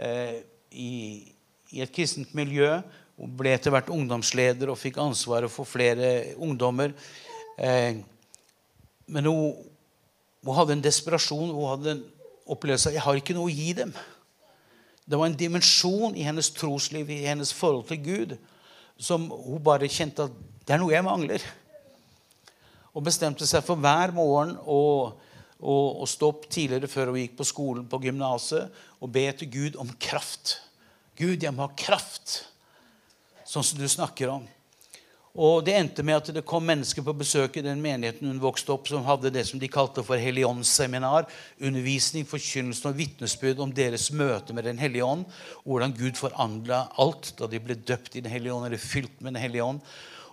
[0.00, 0.34] eh,
[0.72, 0.90] i,
[1.72, 2.74] i, et kristent miljø.
[3.16, 6.92] Hun ble etter hvert ungdomsleder og fikk ansvaret for flere ungdommer.
[7.56, 8.02] Eh,
[9.06, 9.56] men hun,
[10.44, 11.54] hun, hadde en desperasjon.
[11.56, 12.04] Hun hadde en
[12.52, 13.96] opplevelse av jeg har ikke noe å gi dem.
[15.06, 18.34] Det var en dimensjon i hennes trosliv, i hennes forhold til Gud,
[18.98, 21.44] som hun bare kjente at det er noe jeg mangler
[22.96, 24.80] og bestemte seg for hver morgen å,
[25.60, 28.72] å, å stå tidligere før hun gikk på skolen på gymnaset,
[29.04, 30.56] og be til Gud om kraft.
[31.16, 32.38] Gud, jeg må ha kraft,
[33.44, 34.46] sånn som du snakker om.
[35.36, 38.72] Og Det endte med at det kom mennesker på besøk i den menigheten hun vokste
[38.72, 41.26] opp, som hadde det som de kalte for Helligåndsseminar.
[41.60, 45.26] Undervisning, forkynnelse og vitnesbyrd om deres møte med Den hellige ånd.
[45.64, 49.34] Hvordan Gud forandra alt da de ble døpt i Den hellige ånd, eller fylt med
[49.34, 49.82] Den hellige ånd.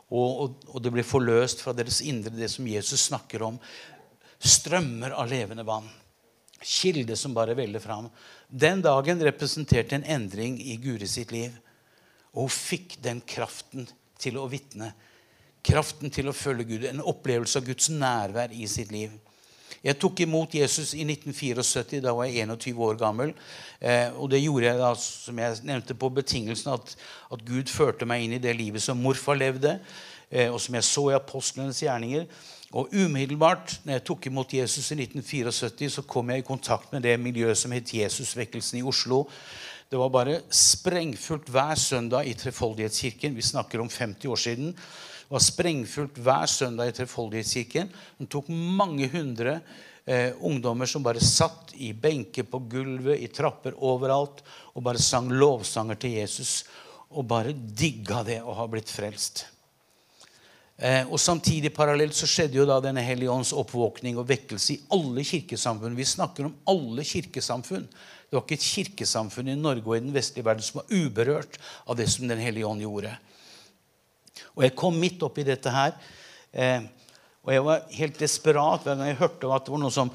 [0.07, 3.57] Og, og, og, det ble forløst fra deres indre, det som Jesus snakker om.
[4.39, 5.89] Strømmer av levende vann.
[6.63, 8.07] Kilde som bare veller fram.
[8.47, 11.59] Den dagen representerte en endring i Guri sitt liv.
[12.31, 13.89] Og hun fikk den kraften
[14.23, 14.93] til å vitne.
[15.63, 16.87] Kraften til å følge Gud.
[16.89, 19.13] En opplevelse av Guds nærvær i sitt liv.
[19.83, 21.99] Jeg tok imot Jesus i 1974.
[22.03, 23.33] Da var jeg 21 år gammel.
[23.83, 26.95] Eh, og det gjorde jeg da, som jeg nevnte, på betingelsen at,
[27.35, 29.75] at Gud førte meg inn i det livet som morfar levde,
[30.31, 32.27] eh, og som jeg så i apostlenes gjerninger.
[32.73, 37.03] Og umiddelbart når jeg tok imot Jesus i 1974, så kom jeg i kontakt med
[37.05, 39.25] det miljøet som het Jesusvekkelsen i Oslo.
[39.93, 43.35] Det var bare sprengfullt hver søndag i Trefoldighetskirken.
[43.37, 44.71] Vi snakker om 50 år siden.
[44.73, 47.91] Det var sprengfullt hver søndag i Trefoldighetskirken.
[48.17, 49.59] Den tok mange hundre
[50.05, 54.41] eh, ungdommer som bare satt i benker på gulvet, i trapper overalt,
[54.73, 56.63] og bare sang lovsanger til Jesus.
[57.13, 59.43] Og bare digga det å ha blitt frelst.
[60.81, 64.81] Eh, og Samtidig parallelt så skjedde jo da denne Hellige Ånds oppvåkning og vekkelse i
[64.97, 66.01] alle kirkesamfunn.
[66.01, 67.85] Vi snakker om alle kirkesamfunn.
[68.33, 71.59] Det var ikke et kirkesamfunn i Norge og i den vestlige verden som var uberørt
[71.85, 73.11] av det som Den hellige ånd gjorde.
[74.55, 75.93] Og jeg kom midt oppi dette her.
[76.49, 76.81] Eh,
[77.45, 80.09] og jeg var helt desperat hver gang jeg hørte at det var noe som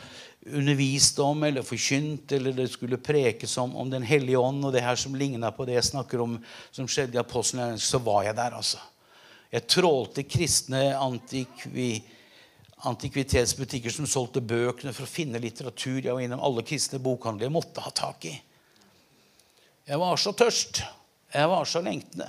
[0.49, 4.83] underviste om eller forkynte eller det skulle prekes om, om Den hellige ånd og det
[4.83, 6.35] her som ligna på det jeg snakker om
[6.75, 8.83] som skjedde i Apostelen, så var jeg der, altså.
[9.55, 11.93] Jeg trålte kristne antikvi
[12.87, 15.99] antikvitetsbutikker som solgte bøkene for å finne litteratur.
[16.03, 18.35] Jeg var innom alle kristne bokhandler jeg måtte ha tak i.
[19.89, 20.83] Jeg var så tørst.
[21.33, 22.29] Jeg var så lengtende.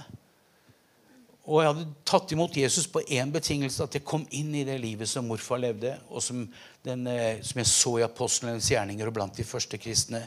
[1.50, 4.78] Og jeg hadde tatt imot Jesus på én betingelse, at jeg kom inn i det
[4.82, 6.44] livet som morfar levde, og som,
[6.86, 10.22] den, eh, som jeg så i apostlenes gjerninger og blant de første kristne.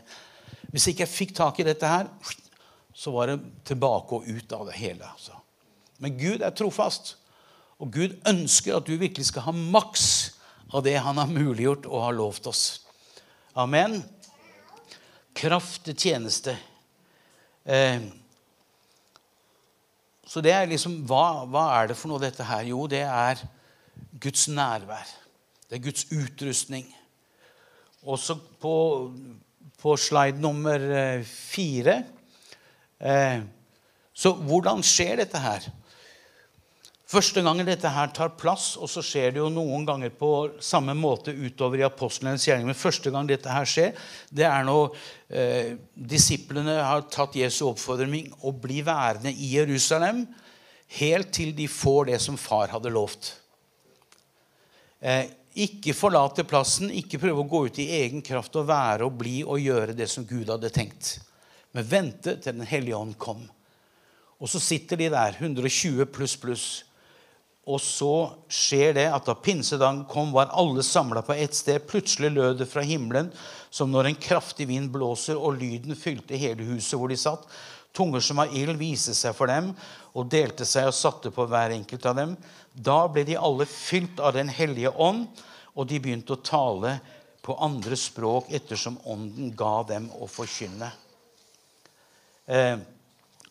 [0.73, 2.11] Hvis ikke jeg fikk tak i dette her,
[2.95, 5.07] så var det tilbake og ut av det hele.
[5.07, 5.37] Altså.
[6.03, 7.15] Men Gud er trofast.
[7.83, 10.07] Og Gud ønsker at du virkelig skal ha maks
[10.73, 12.65] av det han har muliggjort og har lovt oss.
[13.59, 13.99] Amen.
[15.35, 16.55] Kraft til tjeneste.
[17.67, 18.05] Eh,
[20.33, 22.65] så det er liksom hva, hva, er det for noe, dette her?
[22.71, 23.43] Jo, det er
[24.23, 25.11] Guds nærvær.
[25.67, 26.87] Det er Guds utrustning.
[28.07, 28.77] Også på,
[29.83, 32.01] på slide nummer eh, fire
[32.99, 33.45] eh,
[34.15, 35.69] Så hvordan skjer dette her?
[37.13, 40.31] Første gangen dette her tar plass, og så skjer det jo noen ganger på
[40.65, 43.99] samme måte utover i apostlenes gjerning, men første gang dette her skjer,
[44.33, 44.95] det er når
[45.29, 50.23] eh, disiplene har tatt Jesu oppfordring å bli værende i Jerusalem
[51.03, 53.35] helt til de får det som far hadde lovt.
[55.05, 55.27] Eh,
[55.67, 59.43] ikke forlate plassen, ikke prøve å gå ut i egen kraft og være og bli
[59.45, 61.19] og gjøre det som Gud hadde tenkt.
[61.77, 63.45] Men vente til Den hellige ånd kom.
[64.41, 66.67] Og så sitter de der, 120 pluss pluss
[67.63, 68.15] og så
[68.51, 71.85] skjer det at da pinsedagen kom, var alle samla på ett sted.
[71.87, 73.31] Plutselig lød det fra himmelen
[73.71, 77.47] som når en kraftig vind blåser, og lyden fylte hele huset hvor de satt.
[77.95, 79.71] Tunger som av ild viste seg for dem
[80.17, 82.35] og delte seg og satte på hver enkelt av dem.
[82.75, 85.29] Da ble de alle fylt av Den hellige ånd,
[85.73, 86.99] og de begynte å tale
[87.43, 90.91] på andre språk ettersom ånden ga dem å forkynne.
[92.47, 92.77] Eh,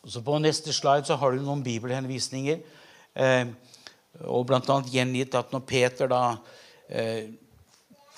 [0.04, 2.62] så på neste slide så har du noen bibelhenvisninger.
[3.14, 3.46] Eh,
[4.20, 4.82] og bl.a.
[4.92, 6.24] gjengitt at når Peter da
[6.92, 7.32] eh,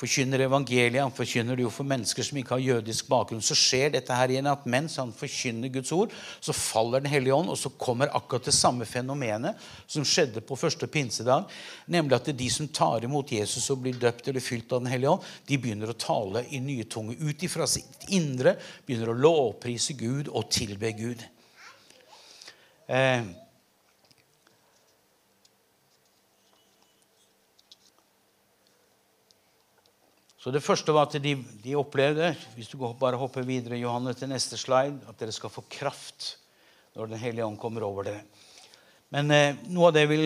[0.04, 3.94] forkynner evangeliet, han forkynner det jo for mennesker som ikke har jødisk bakgrunn, så skjer
[3.94, 7.58] dette her igjen at mens han forkynner Guds ord, så faller Den hellige ånd, og
[7.60, 11.46] så kommer akkurat det samme fenomenet som skjedde på første pinsedag,
[11.88, 15.14] nemlig at de som tar imot Jesus og blir døpt eller fylt av Den hellige
[15.14, 17.16] ånd, de begynner å tale i nye tunge.
[17.22, 21.24] Ut ifra sitt indre begynner å lovprise Gud og tilbe Gud.
[22.92, 23.24] Eh,
[30.44, 34.28] Så Det første var at de, de opplevde hvis du bare hopper videre Johanne, til
[34.28, 36.34] neste slide, at dere skal få kraft
[36.98, 38.26] når Den hellige ånd kommer over dere.
[39.16, 40.26] Men eh, noe av det jeg vil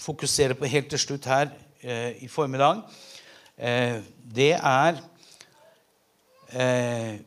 [0.00, 1.50] fokusere på helt til slutt her
[1.84, 2.80] eh, i formiddag,
[3.60, 5.02] eh, det er
[6.56, 7.20] eh,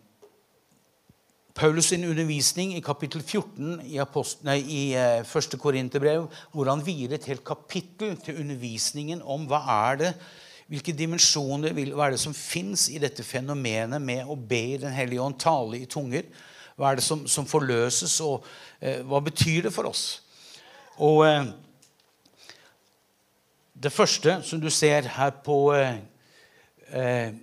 [1.53, 5.59] Paulus' sin undervisning i kapittel 14 i, Apost nei, i eh, 1.
[5.61, 10.11] Korinterbrev, hvor han vier et helt kapittel til undervisningen om hva er det
[10.71, 14.93] hvilke dimensjoner hva er det som fins i dette fenomenet med å be i Den
[14.95, 16.25] hellige ånd, tale i tunger?
[16.75, 18.45] Hva er det som, som forløses, og
[18.81, 20.21] eh, hva betyr det for oss?
[20.97, 21.45] Og eh,
[23.75, 25.97] Det første som du ser her på, eh,
[26.89, 27.33] eh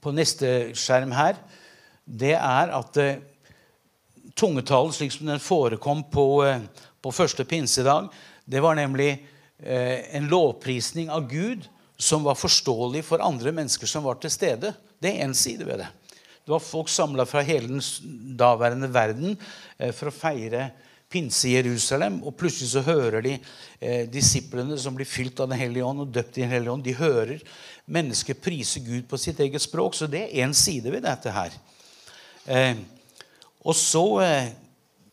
[0.00, 1.34] på neste skjerm her,
[2.06, 3.18] det er at eh,
[4.38, 6.62] tungetalen slik som den forekom på, eh,
[7.02, 8.08] på første pinsedag,
[8.46, 9.26] det var nemlig
[9.60, 11.66] en lovprisning av Gud
[12.00, 14.72] som var forståelig for andre mennesker som var til stede.
[15.00, 15.88] Det er én side ved det.
[16.44, 17.82] Det var folk samla fra hele den
[18.40, 19.34] daværende verden
[19.76, 20.70] eh, for å feire
[21.12, 22.22] pinse i Jerusalem.
[22.24, 26.14] Og plutselig så hører de eh, disiplene som blir fylt av Den hellige ånd og
[26.14, 26.86] døpt i Den hellige ånd.
[26.86, 27.44] De hører
[27.84, 29.98] mennesker prise Gud på sitt eget språk.
[29.98, 31.60] Så det er én side ved dette her.
[32.48, 32.80] Eh,
[33.60, 34.06] og så,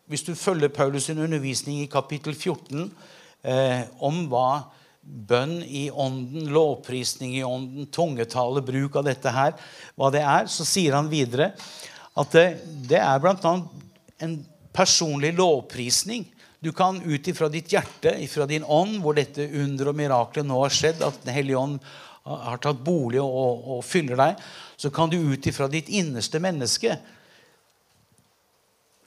[0.08, 2.88] hvis du følger Paulus' undervisning i kapittel 14
[3.44, 4.77] eh, om hva
[5.08, 9.56] bønn i ånden, lovprisning i ånden, tungetale, bruk av dette her,
[9.96, 11.54] hva det er, så sier han videre
[12.18, 12.48] at det,
[12.90, 13.54] det er bl.a.
[14.26, 14.38] en
[14.76, 16.26] personlig lovprisning.
[16.60, 20.58] Du kan ut ifra ditt hjerte, ifra din ånd, hvor dette under og miraklet nå
[20.64, 21.78] har skjedd, at Den hellige ånd
[22.28, 24.42] har tatt bolig og, og, og fyller deg,
[24.78, 26.98] så kan du ut ifra ditt innerste menneske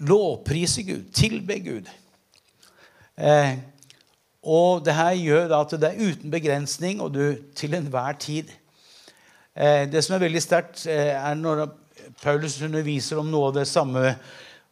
[0.01, 1.89] lovprise Gud, tilbe Gud.
[3.17, 3.59] Eh,
[4.41, 8.49] og det her gjør at det er uten begrensning, og du til enhver tid.
[9.55, 11.67] Eh, det som er veldig sterkt, eh, er når
[12.23, 14.17] Paulus underviser om noe av det samme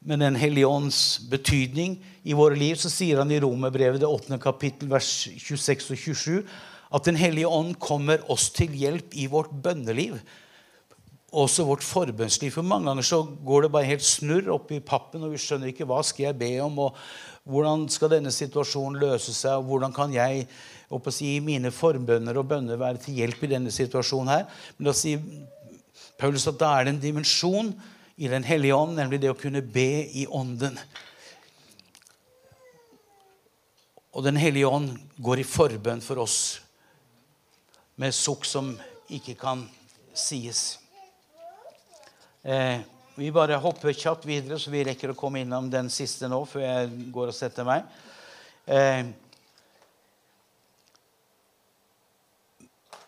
[0.01, 4.39] med Den hellige ånds betydning i våre liv, så sier han i Romerbrevet, det 8.
[4.39, 6.45] kapittel, vers 26 og 27,
[6.95, 10.21] at Den hellige ånd kommer oss til hjelp i vårt bønneliv.
[11.33, 12.51] Også vårt forbønnsliv.
[12.55, 15.85] For mange ganger så går det bare helt snurr oppi pappen, og vi skjønner ikke
[15.85, 16.97] hva skal jeg be om, og
[17.49, 20.45] hvordan skal denne situasjonen løse seg, og hvordan kan jeg
[20.89, 24.45] å si, mine forbønner og bønner være til hjelp i denne situasjonen her.
[24.77, 25.23] Men da sier
[26.21, 27.73] Paulus at da er det en dimensjon
[28.19, 30.75] i Den hellige ånd, nemlig det å kunne be i ånden.
[34.11, 36.59] Og Den hellige ånd går i forbønn for oss
[37.99, 38.73] med sukk som
[39.15, 39.63] ikke kan
[40.19, 40.81] sies.
[42.43, 42.83] Eh,
[43.19, 46.63] vi bare hopper kjapt videre, så vi rekker å komme innom den siste nå før
[46.63, 47.89] jeg går og setter meg.
[48.69, 49.09] Eh,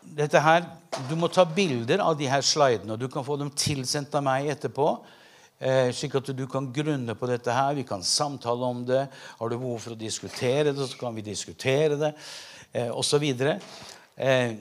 [0.01, 0.67] dette her,
[1.07, 4.25] Du må ta bilder av de her slidene, og du kan få dem tilsendt av
[4.25, 4.89] meg etterpå.
[5.57, 7.77] Eh, slik at du kan grunne på dette her.
[7.77, 9.05] Vi kan samtale om det.
[9.39, 12.11] Har du behov for å diskutere det, så kan vi diskutere det,
[12.73, 13.23] eh, osv.
[14.17, 14.55] Eh,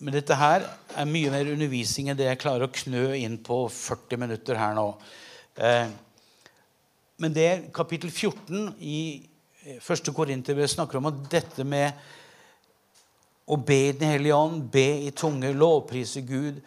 [0.00, 0.64] men dette her
[0.96, 4.72] er mye mer undervisning enn det jeg klarer å knø inn på 40 minutter her
[4.76, 4.86] nå.
[5.60, 5.90] Eh,
[7.20, 9.00] men det kapittel 14 i
[9.76, 9.82] 1.
[9.84, 11.92] eh, Korinterbrev snakker om at dette med
[13.50, 16.62] å be i Den hellige ånd, be i tunge, lovprise Gud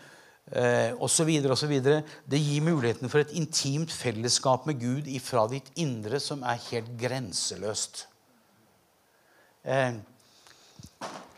[0.51, 1.73] eh, osv., osv.
[1.81, 6.91] Det gir muligheten for et intimt fellesskap med Gud ifra ditt indre som er helt
[6.99, 8.05] grenseløst.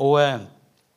[0.01, 0.17] Og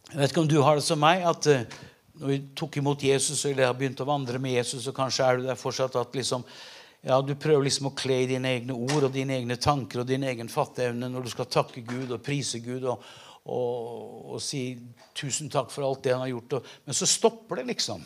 [0.08, 1.78] jeg vet ikke om du har det som meg, at eh,
[2.18, 5.38] når vi tok imot Jesus eller har begynt å vandre med Jesus, så kanskje er
[5.38, 6.42] du der fortsatt at liksom,
[7.06, 10.08] ja, du prøver liksom å kle i dine egne ord og dine egne tanker og
[10.08, 12.84] din egen fatteevne når du skal takke Gud og prise Gud.
[12.84, 13.02] og
[13.48, 14.62] og, og si
[15.16, 16.58] tusen takk for alt det han har gjort.
[16.84, 18.02] Men så stopper det, liksom.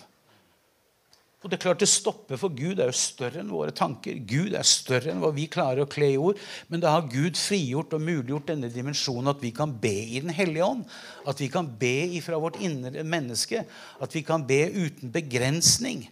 [1.42, 4.20] Og det er klart det stopper, for Gud er jo større enn våre tanker.
[4.30, 6.38] Gud er større enn hva vi klarer å kle i ord.
[6.70, 10.30] Men da har Gud frigjort og muliggjort denne dimensjonen at vi kan be i Den
[10.30, 10.84] hellige ånd.
[11.26, 13.64] At vi kan be ifra vårt indre menneske.
[13.98, 16.04] At vi kan be uten begrensning.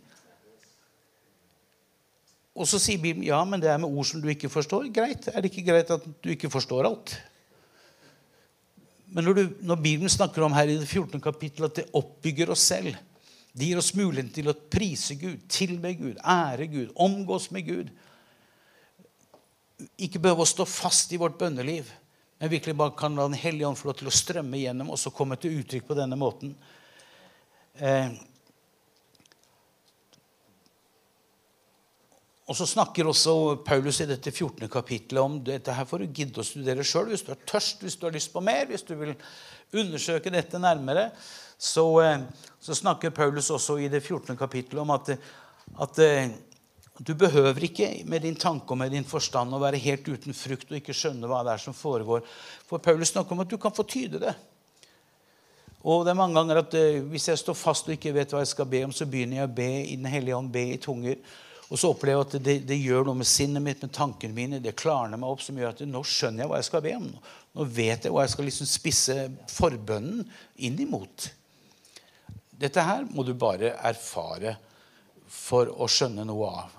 [2.59, 4.89] Og så sier Bibelen ja, men det er med ord som du ikke forstår.
[4.95, 5.31] Greit.
[5.31, 7.15] Er det ikke greit at du ikke forstår alt?
[9.15, 11.23] Men når, du, når, Bibelen snakker om her i det 14.
[11.23, 12.99] kapittel at det oppbygger oss selv
[13.53, 17.91] Det gir oss muligheten til å prise Gud, tilbe Gud, ære Gud, omgås med Gud.
[19.99, 21.91] Ikke behøve å stå fast i vårt bønneliv,
[22.39, 25.01] men virkelig bare kan la Den hellige ånd få lov til å strømme gjennom og
[25.01, 26.55] så komme til uttrykk på denne måten.
[27.81, 28.13] Eh,
[32.51, 33.33] Og så snakker også
[33.63, 34.67] Paulus i dette 14.
[34.67, 37.95] kapittelet om dette her får du gidde å studere sjøl hvis du er tørst, hvis
[37.95, 39.13] du har lyst på mer, hvis du vil
[39.79, 41.13] undersøke dette nærmere.
[41.55, 42.25] Så, eh,
[42.61, 44.37] så snakker Paulus også i det 14.
[44.37, 45.15] kapittelet om at,
[45.81, 46.33] at eh,
[47.01, 50.69] du behøver ikke med din tanke og med din forstand å være helt uten frukt
[50.69, 52.27] og ikke skjønne hva det er som foregår.
[52.69, 54.35] For Paulus snakker om at du kan få tyde det.
[55.81, 58.43] Og det er mange ganger at eh, Hvis jeg står fast og ikke vet hva
[58.45, 60.81] jeg skal be om, så begynner jeg å be i Den hellige ånd, be i
[60.83, 61.17] tunger.
[61.71, 64.61] Og så opplever jeg at det, det, gjør noe med sinnet mitt, med tankene mine.
[64.61, 67.11] Det klarner meg opp som gjør at nå skjønner jeg hva jeg skal be om.
[67.57, 69.17] Nå vet jeg hva jeg skal liksom spisse
[69.49, 70.25] forbønnen
[70.67, 71.31] inn imot.
[72.61, 74.57] Dette her må du bare erfare
[75.31, 76.77] for å skjønne noe av.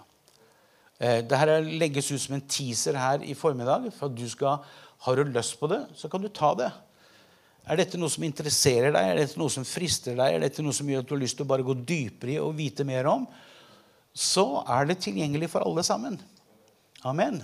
[1.02, 3.92] Eh, Dette legges ut som en teaser her i formiddag.
[3.94, 4.64] for at du skal,
[5.02, 6.72] Har du lyst på det, så kan du ta det.
[7.68, 9.04] Er dette noe som interesserer deg?
[9.04, 10.36] Er dette noe som frister deg?
[10.36, 12.38] Er dette noe som gjør at du har lyst til å bare gå dypere i
[12.38, 13.28] og vite mer om?
[14.14, 16.18] så er det tilgjengelig for alle sammen.
[17.08, 17.42] Amen.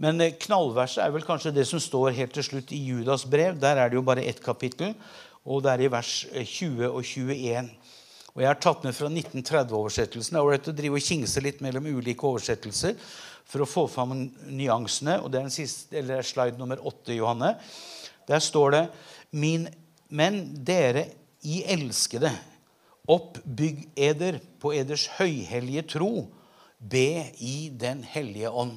[0.00, 3.58] Men eh, knallverset er vel kanskje det som står helt til slutt i Judas brev.
[3.60, 4.94] Der er det jo bare ett kapittel,
[5.44, 7.70] og det er i vers 20 eh, og 21.
[8.30, 10.36] Og Jeg har tatt med fra 1930-oversettelsen.
[10.36, 12.98] Det er ålreit å drive og kingse litt mellom ulike oversettelser
[13.50, 14.14] for å få fram
[14.46, 15.18] nyansene.
[15.20, 17.56] og Det er siste, slide nummer åtte, Johanne.
[18.28, 18.84] Der står det
[19.32, 19.68] Min,
[20.08, 21.06] Men dere
[21.42, 22.30] i elskede,
[23.10, 26.28] Oppbygg eder på eders høyhellige tro.
[26.78, 28.76] Be i Den hellige ånd.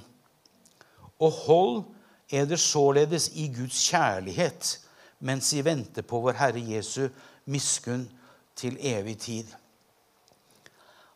[1.19, 1.83] Og hold
[2.33, 4.79] eder således i Guds kjærlighet
[5.23, 7.07] mens vi venter på vår Herre Jesu
[7.49, 8.05] miskunn
[8.59, 9.51] til evig tid.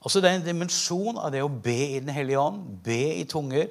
[0.03, 3.25] Altså Det er en dimensjon av det å be i Den hellige ånd, be i
[3.27, 3.67] tunger.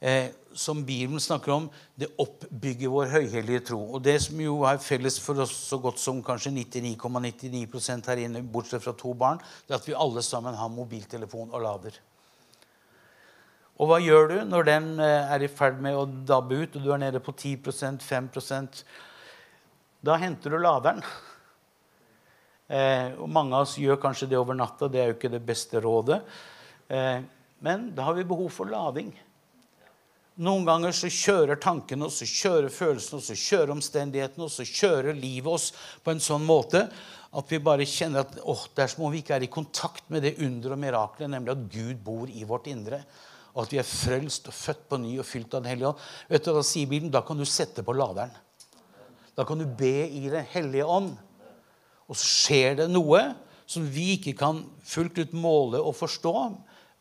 [0.00, 3.78] eh, som Bibelen snakker om, det oppbygger vår høyhellige tro.
[3.94, 8.22] Og det som jo er felles for oss så godt som kanskje 99,99 ,99 her
[8.24, 11.98] inne, bortsett fra to barn, det er at vi alle sammen har mobiltelefon og lader.
[13.78, 16.82] Og hva gjør du når den eh, er i ferd med å dabbe ut, og
[16.82, 18.30] du er nede på 10% 5
[20.04, 21.02] Da henter du laderen.
[22.68, 24.90] Eh, og mange av oss gjør kanskje det over natta.
[24.92, 26.20] Det er jo ikke det beste rådet.
[26.88, 27.24] Eh,
[27.64, 29.10] men da har vi behov for lading.
[30.38, 34.66] Noen ganger så kjører tankene oss, så kjører følelsene oss, så kjører omstendighetene oss, så
[34.68, 35.72] kjører livet oss
[36.04, 36.84] på en sånn måte
[37.28, 40.06] at vi bare kjenner at åh, det er som om vi ikke er i kontakt
[40.14, 43.02] med det under og miraklet, nemlig at Gud bor i vårt indre.
[43.56, 46.06] Og at vi er frelst og født på ny og fylt av Den hellige ånd.
[46.30, 47.10] Vet du hva sier Bibelen?
[47.12, 48.30] Da kan du sette på laderen.
[49.38, 51.12] Da kan du be i Den hellige ånd.
[52.08, 53.20] Og så skjer det noe
[53.68, 56.34] som vi ikke kan fullt ut måle og forstå.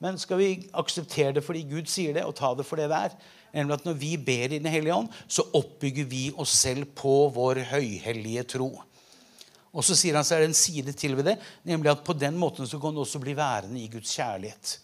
[0.03, 2.99] Men skal vi akseptere det fordi Gud sier det, og ta det for det det
[3.07, 3.15] er?
[3.55, 7.31] Nemlig at Når vi ber i Den hellige ånd, så oppbygger vi oss selv på
[7.33, 8.69] vår høyhellige tro.
[9.73, 12.13] Og så sier han så er det en side til ved det, nemlig at på
[12.13, 14.77] den måten så kan du også bli værende i Guds kjærlighet.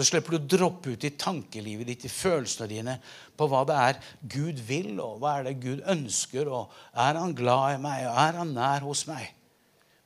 [0.00, 2.94] Så slipper du å droppe ut i tankelivet ditt, i følelsene dine,
[3.36, 3.98] på hva det er
[4.32, 8.20] Gud vil, og hva er det Gud ønsker, og er han glad i meg, og
[8.22, 9.26] er han nær hos meg?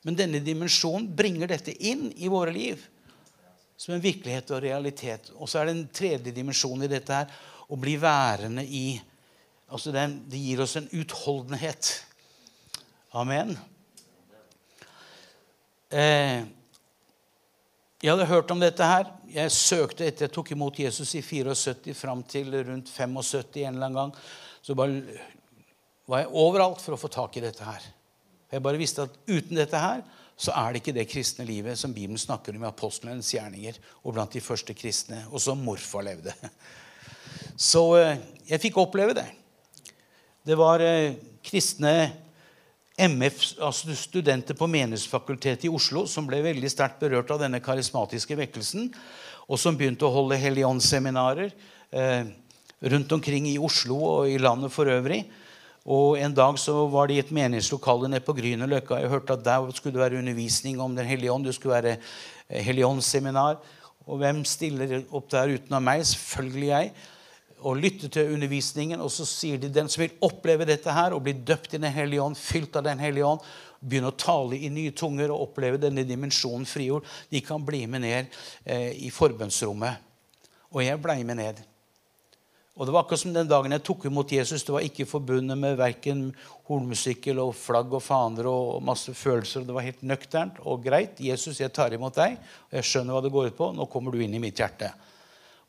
[0.03, 2.83] Men denne dimensjonen bringer dette inn i våre liv
[3.79, 5.31] som en virkelighet og realitet.
[5.39, 7.31] Og så er det en tredje dimensjon i dette her
[7.71, 8.99] å bli værende i
[9.71, 11.93] altså den, Det gir oss en utholdenhet.
[13.15, 13.55] Amen.
[15.95, 16.43] Eh,
[18.05, 19.07] jeg hadde hørt om dette her.
[19.33, 23.87] Jeg søkte etter jeg tok imot Jesus i 74 fram til rundt 75 en eller
[23.87, 24.11] annen gang.
[24.61, 25.23] Så bare
[26.05, 27.87] var jeg overalt for å få tak i dette her.
[28.53, 30.03] Jeg bare visste at uten dette her
[30.37, 34.19] så er det ikke det kristne livet som Bibelen snakker om i apostlenes gjerninger og
[34.19, 36.35] blant de første kristne, og som morfar levde.
[37.57, 39.29] Så eh, jeg fikk oppleve det.
[40.45, 41.95] Det var eh, kristne
[42.95, 48.37] MF, altså studenter på Menighetsfakultetet i Oslo som ble veldig sterkt berørt av denne karismatiske
[48.39, 48.87] vekkelsen,
[49.51, 51.51] og som begynte å holde Helligåndsseminarer
[51.91, 52.29] eh,
[52.95, 55.25] rundt omkring i Oslo og i landet for øvrig.
[55.85, 59.03] Og En dag så var de i et menighetslokale nede på Grünerløkka.
[59.03, 61.45] Jeg hørte at der skulle det være undervisning om Den hellige ånd.
[61.45, 61.97] Det skulle være
[62.49, 63.59] eh, Helligåndsseminar.
[64.07, 66.07] Og hvem stiller opp der uten av meg?
[66.07, 66.95] Selvfølgelig jeg.
[67.65, 69.01] Og lytter til undervisningen.
[69.01, 71.93] Og så sier de den som vil oppleve dette her og bli døpt i Den
[71.93, 73.45] hellige ånd, fylt av Den hellige ånd,
[73.85, 78.05] begynne å tale i nye tunger og oppleve denne dimensjonen friord, de kan bli med
[78.05, 80.11] ned eh, i forbønnsrommet.
[80.75, 81.61] Og jeg blei med ned.
[82.75, 84.65] Og det var akkurat som den dagen jeg tok imot Jesus.
[84.67, 86.25] Det var ikke forbundet med verken
[86.67, 89.63] hornmusikkel og flagg og faner og masse følelser.
[89.63, 91.21] Det var helt nøkternt og greit.
[91.23, 93.71] 'Jesus, jeg tar imot deg, og jeg skjønner hva det går ut på.
[93.79, 94.91] Nå kommer du inn i mitt hjerte.'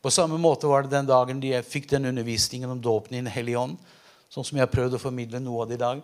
[0.05, 3.31] På samme måte var det den dagen jeg fikk den undervisningen om dåpen i Den
[3.33, 3.79] hellige ånd.
[4.29, 6.03] Sånn som jeg har prøvd å formidle noe av det i dag.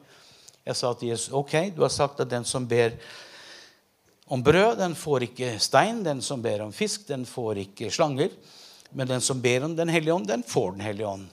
[0.65, 2.95] Jeg sa til Jesus ok, du har sagt at den som ber
[4.25, 5.99] om brød, den får ikke stein.
[6.01, 8.33] Den som ber om fisk, den får ikke slanger.
[8.89, 11.29] Men den som ber om Den hellige ånd, den får Den hellige ånd.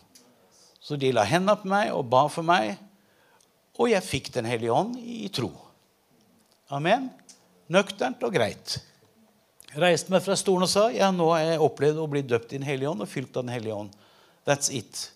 [0.76, 2.76] Så de la hendene på meg og ba for meg,
[3.80, 5.54] og jeg fikk Den hellige ånd i tro.
[6.68, 7.08] Amen.
[7.72, 8.76] Nøkternt og greit.
[9.78, 12.58] Reiste meg fra stolen og sa ja, nå har jeg opplevd å bli døpt i
[12.58, 13.92] Den hellige ånd og fylt av Den hellige ånd.
[14.48, 15.10] That's it.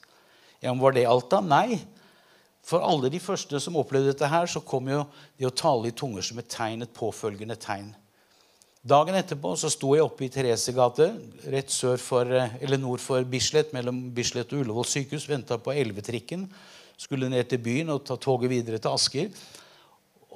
[0.60, 1.40] Ja, men Var det alt da?
[1.42, 1.80] Nei.
[2.62, 5.00] For alle de første som opplevde dette, her, så kom jo
[5.38, 7.88] det å tale i tunger som et tegn, et påfølgende tegn.
[8.86, 11.08] Dagen etterpå så sto jeg oppe i Theresegate,
[11.50, 15.26] rett sør for, eh, eller nord for Bislett, mellom Bislett og Ullevål sykehus.
[15.26, 16.48] Venta på elvetrikken.
[16.98, 19.30] Skulle ned til byen og ta toget videre til Asker.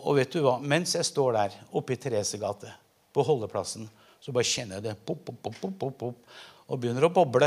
[0.03, 0.61] Og vet du hva?
[0.61, 2.73] Mens jeg står der oppe i Theresegate,
[3.15, 3.89] på holdeplassen,
[4.27, 7.47] så bare kjenner jeg det pop, pop, pop, pop, pop, og begynner å boble.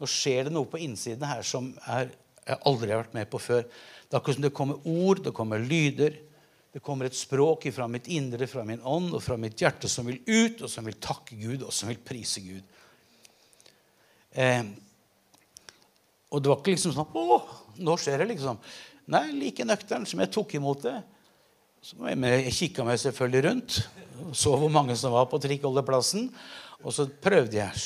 [0.00, 2.14] Nå skjer det noe på innsiden her som er,
[2.46, 3.66] jeg aldri har vært med på før.
[3.66, 6.16] Det er akkurat som det kommer ord, det kommer lyder.
[6.72, 10.08] Det kommer et språk fra mitt indre, fra min ånd og fra mitt hjerte som
[10.08, 12.64] vil ut, og som vil takke Gud, og som vil prise Gud.
[14.32, 14.64] Eh,
[16.32, 17.38] og det var ikke liksom sånn Å,
[17.84, 18.64] nå skjer det, liksom.
[19.12, 20.96] Nei, like nøktern som jeg tok imot det.
[21.86, 23.74] Så jeg kikka meg selvfølgelig rundt,
[24.34, 26.24] så hvor mange som var på trikkholdeplassen.
[26.82, 27.82] Og så prøvde jeg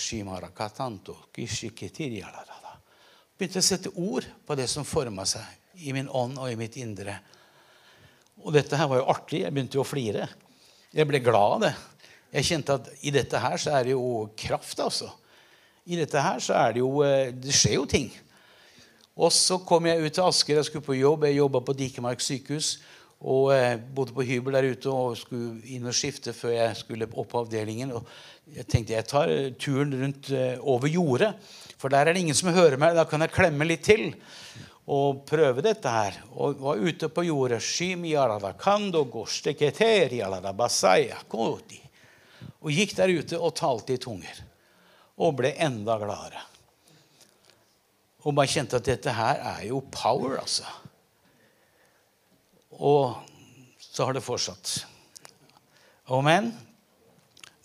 [3.36, 6.78] Begynte å sette ord på det som forma seg i min ånd og i mitt
[6.80, 7.18] indre.
[8.40, 9.42] Og dette her var jo artig.
[9.42, 10.30] Jeg begynte jo å flire.
[10.96, 11.72] Jeg ble glad av det.
[12.38, 15.10] Jeg kjente at i dette her så er det jo kraft, altså.
[15.84, 18.08] I dette her så er det jo eh, Det skjer jo ting.
[19.20, 20.56] Og så kom jeg ut til Asker.
[20.56, 21.28] Jeg skulle på jobb.
[21.28, 22.78] Jeg jobba på Dikemark sykehus.
[23.20, 27.08] Og eh, bodde på hybel der ute og skulle inn og skifte før jeg skulle
[27.10, 27.92] opp på avdelingen.
[27.98, 28.08] Og
[28.56, 31.34] jeg tenkte jeg tar turen rundt eh, over jordet,
[31.80, 32.96] for der er det ingen som hører meg.
[32.96, 34.08] Da kan jeg klemme litt til
[34.90, 36.16] og prøve dette her.
[36.32, 37.60] Og var ute på jordet.
[42.60, 44.44] Og gikk der ute og talte i tunger.
[45.20, 46.46] Og ble enda gladere.
[48.24, 50.64] Og bare kjente at dette her er jo power, altså.
[52.80, 53.20] Og
[53.80, 54.86] så har det fortsatt.
[56.10, 56.50] Amen.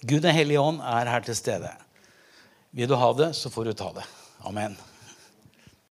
[0.03, 1.72] Gud den hellige ånd er her til stede.
[2.76, 4.03] Vil du ha det, så får du ta det.
[4.45, 4.76] Amen.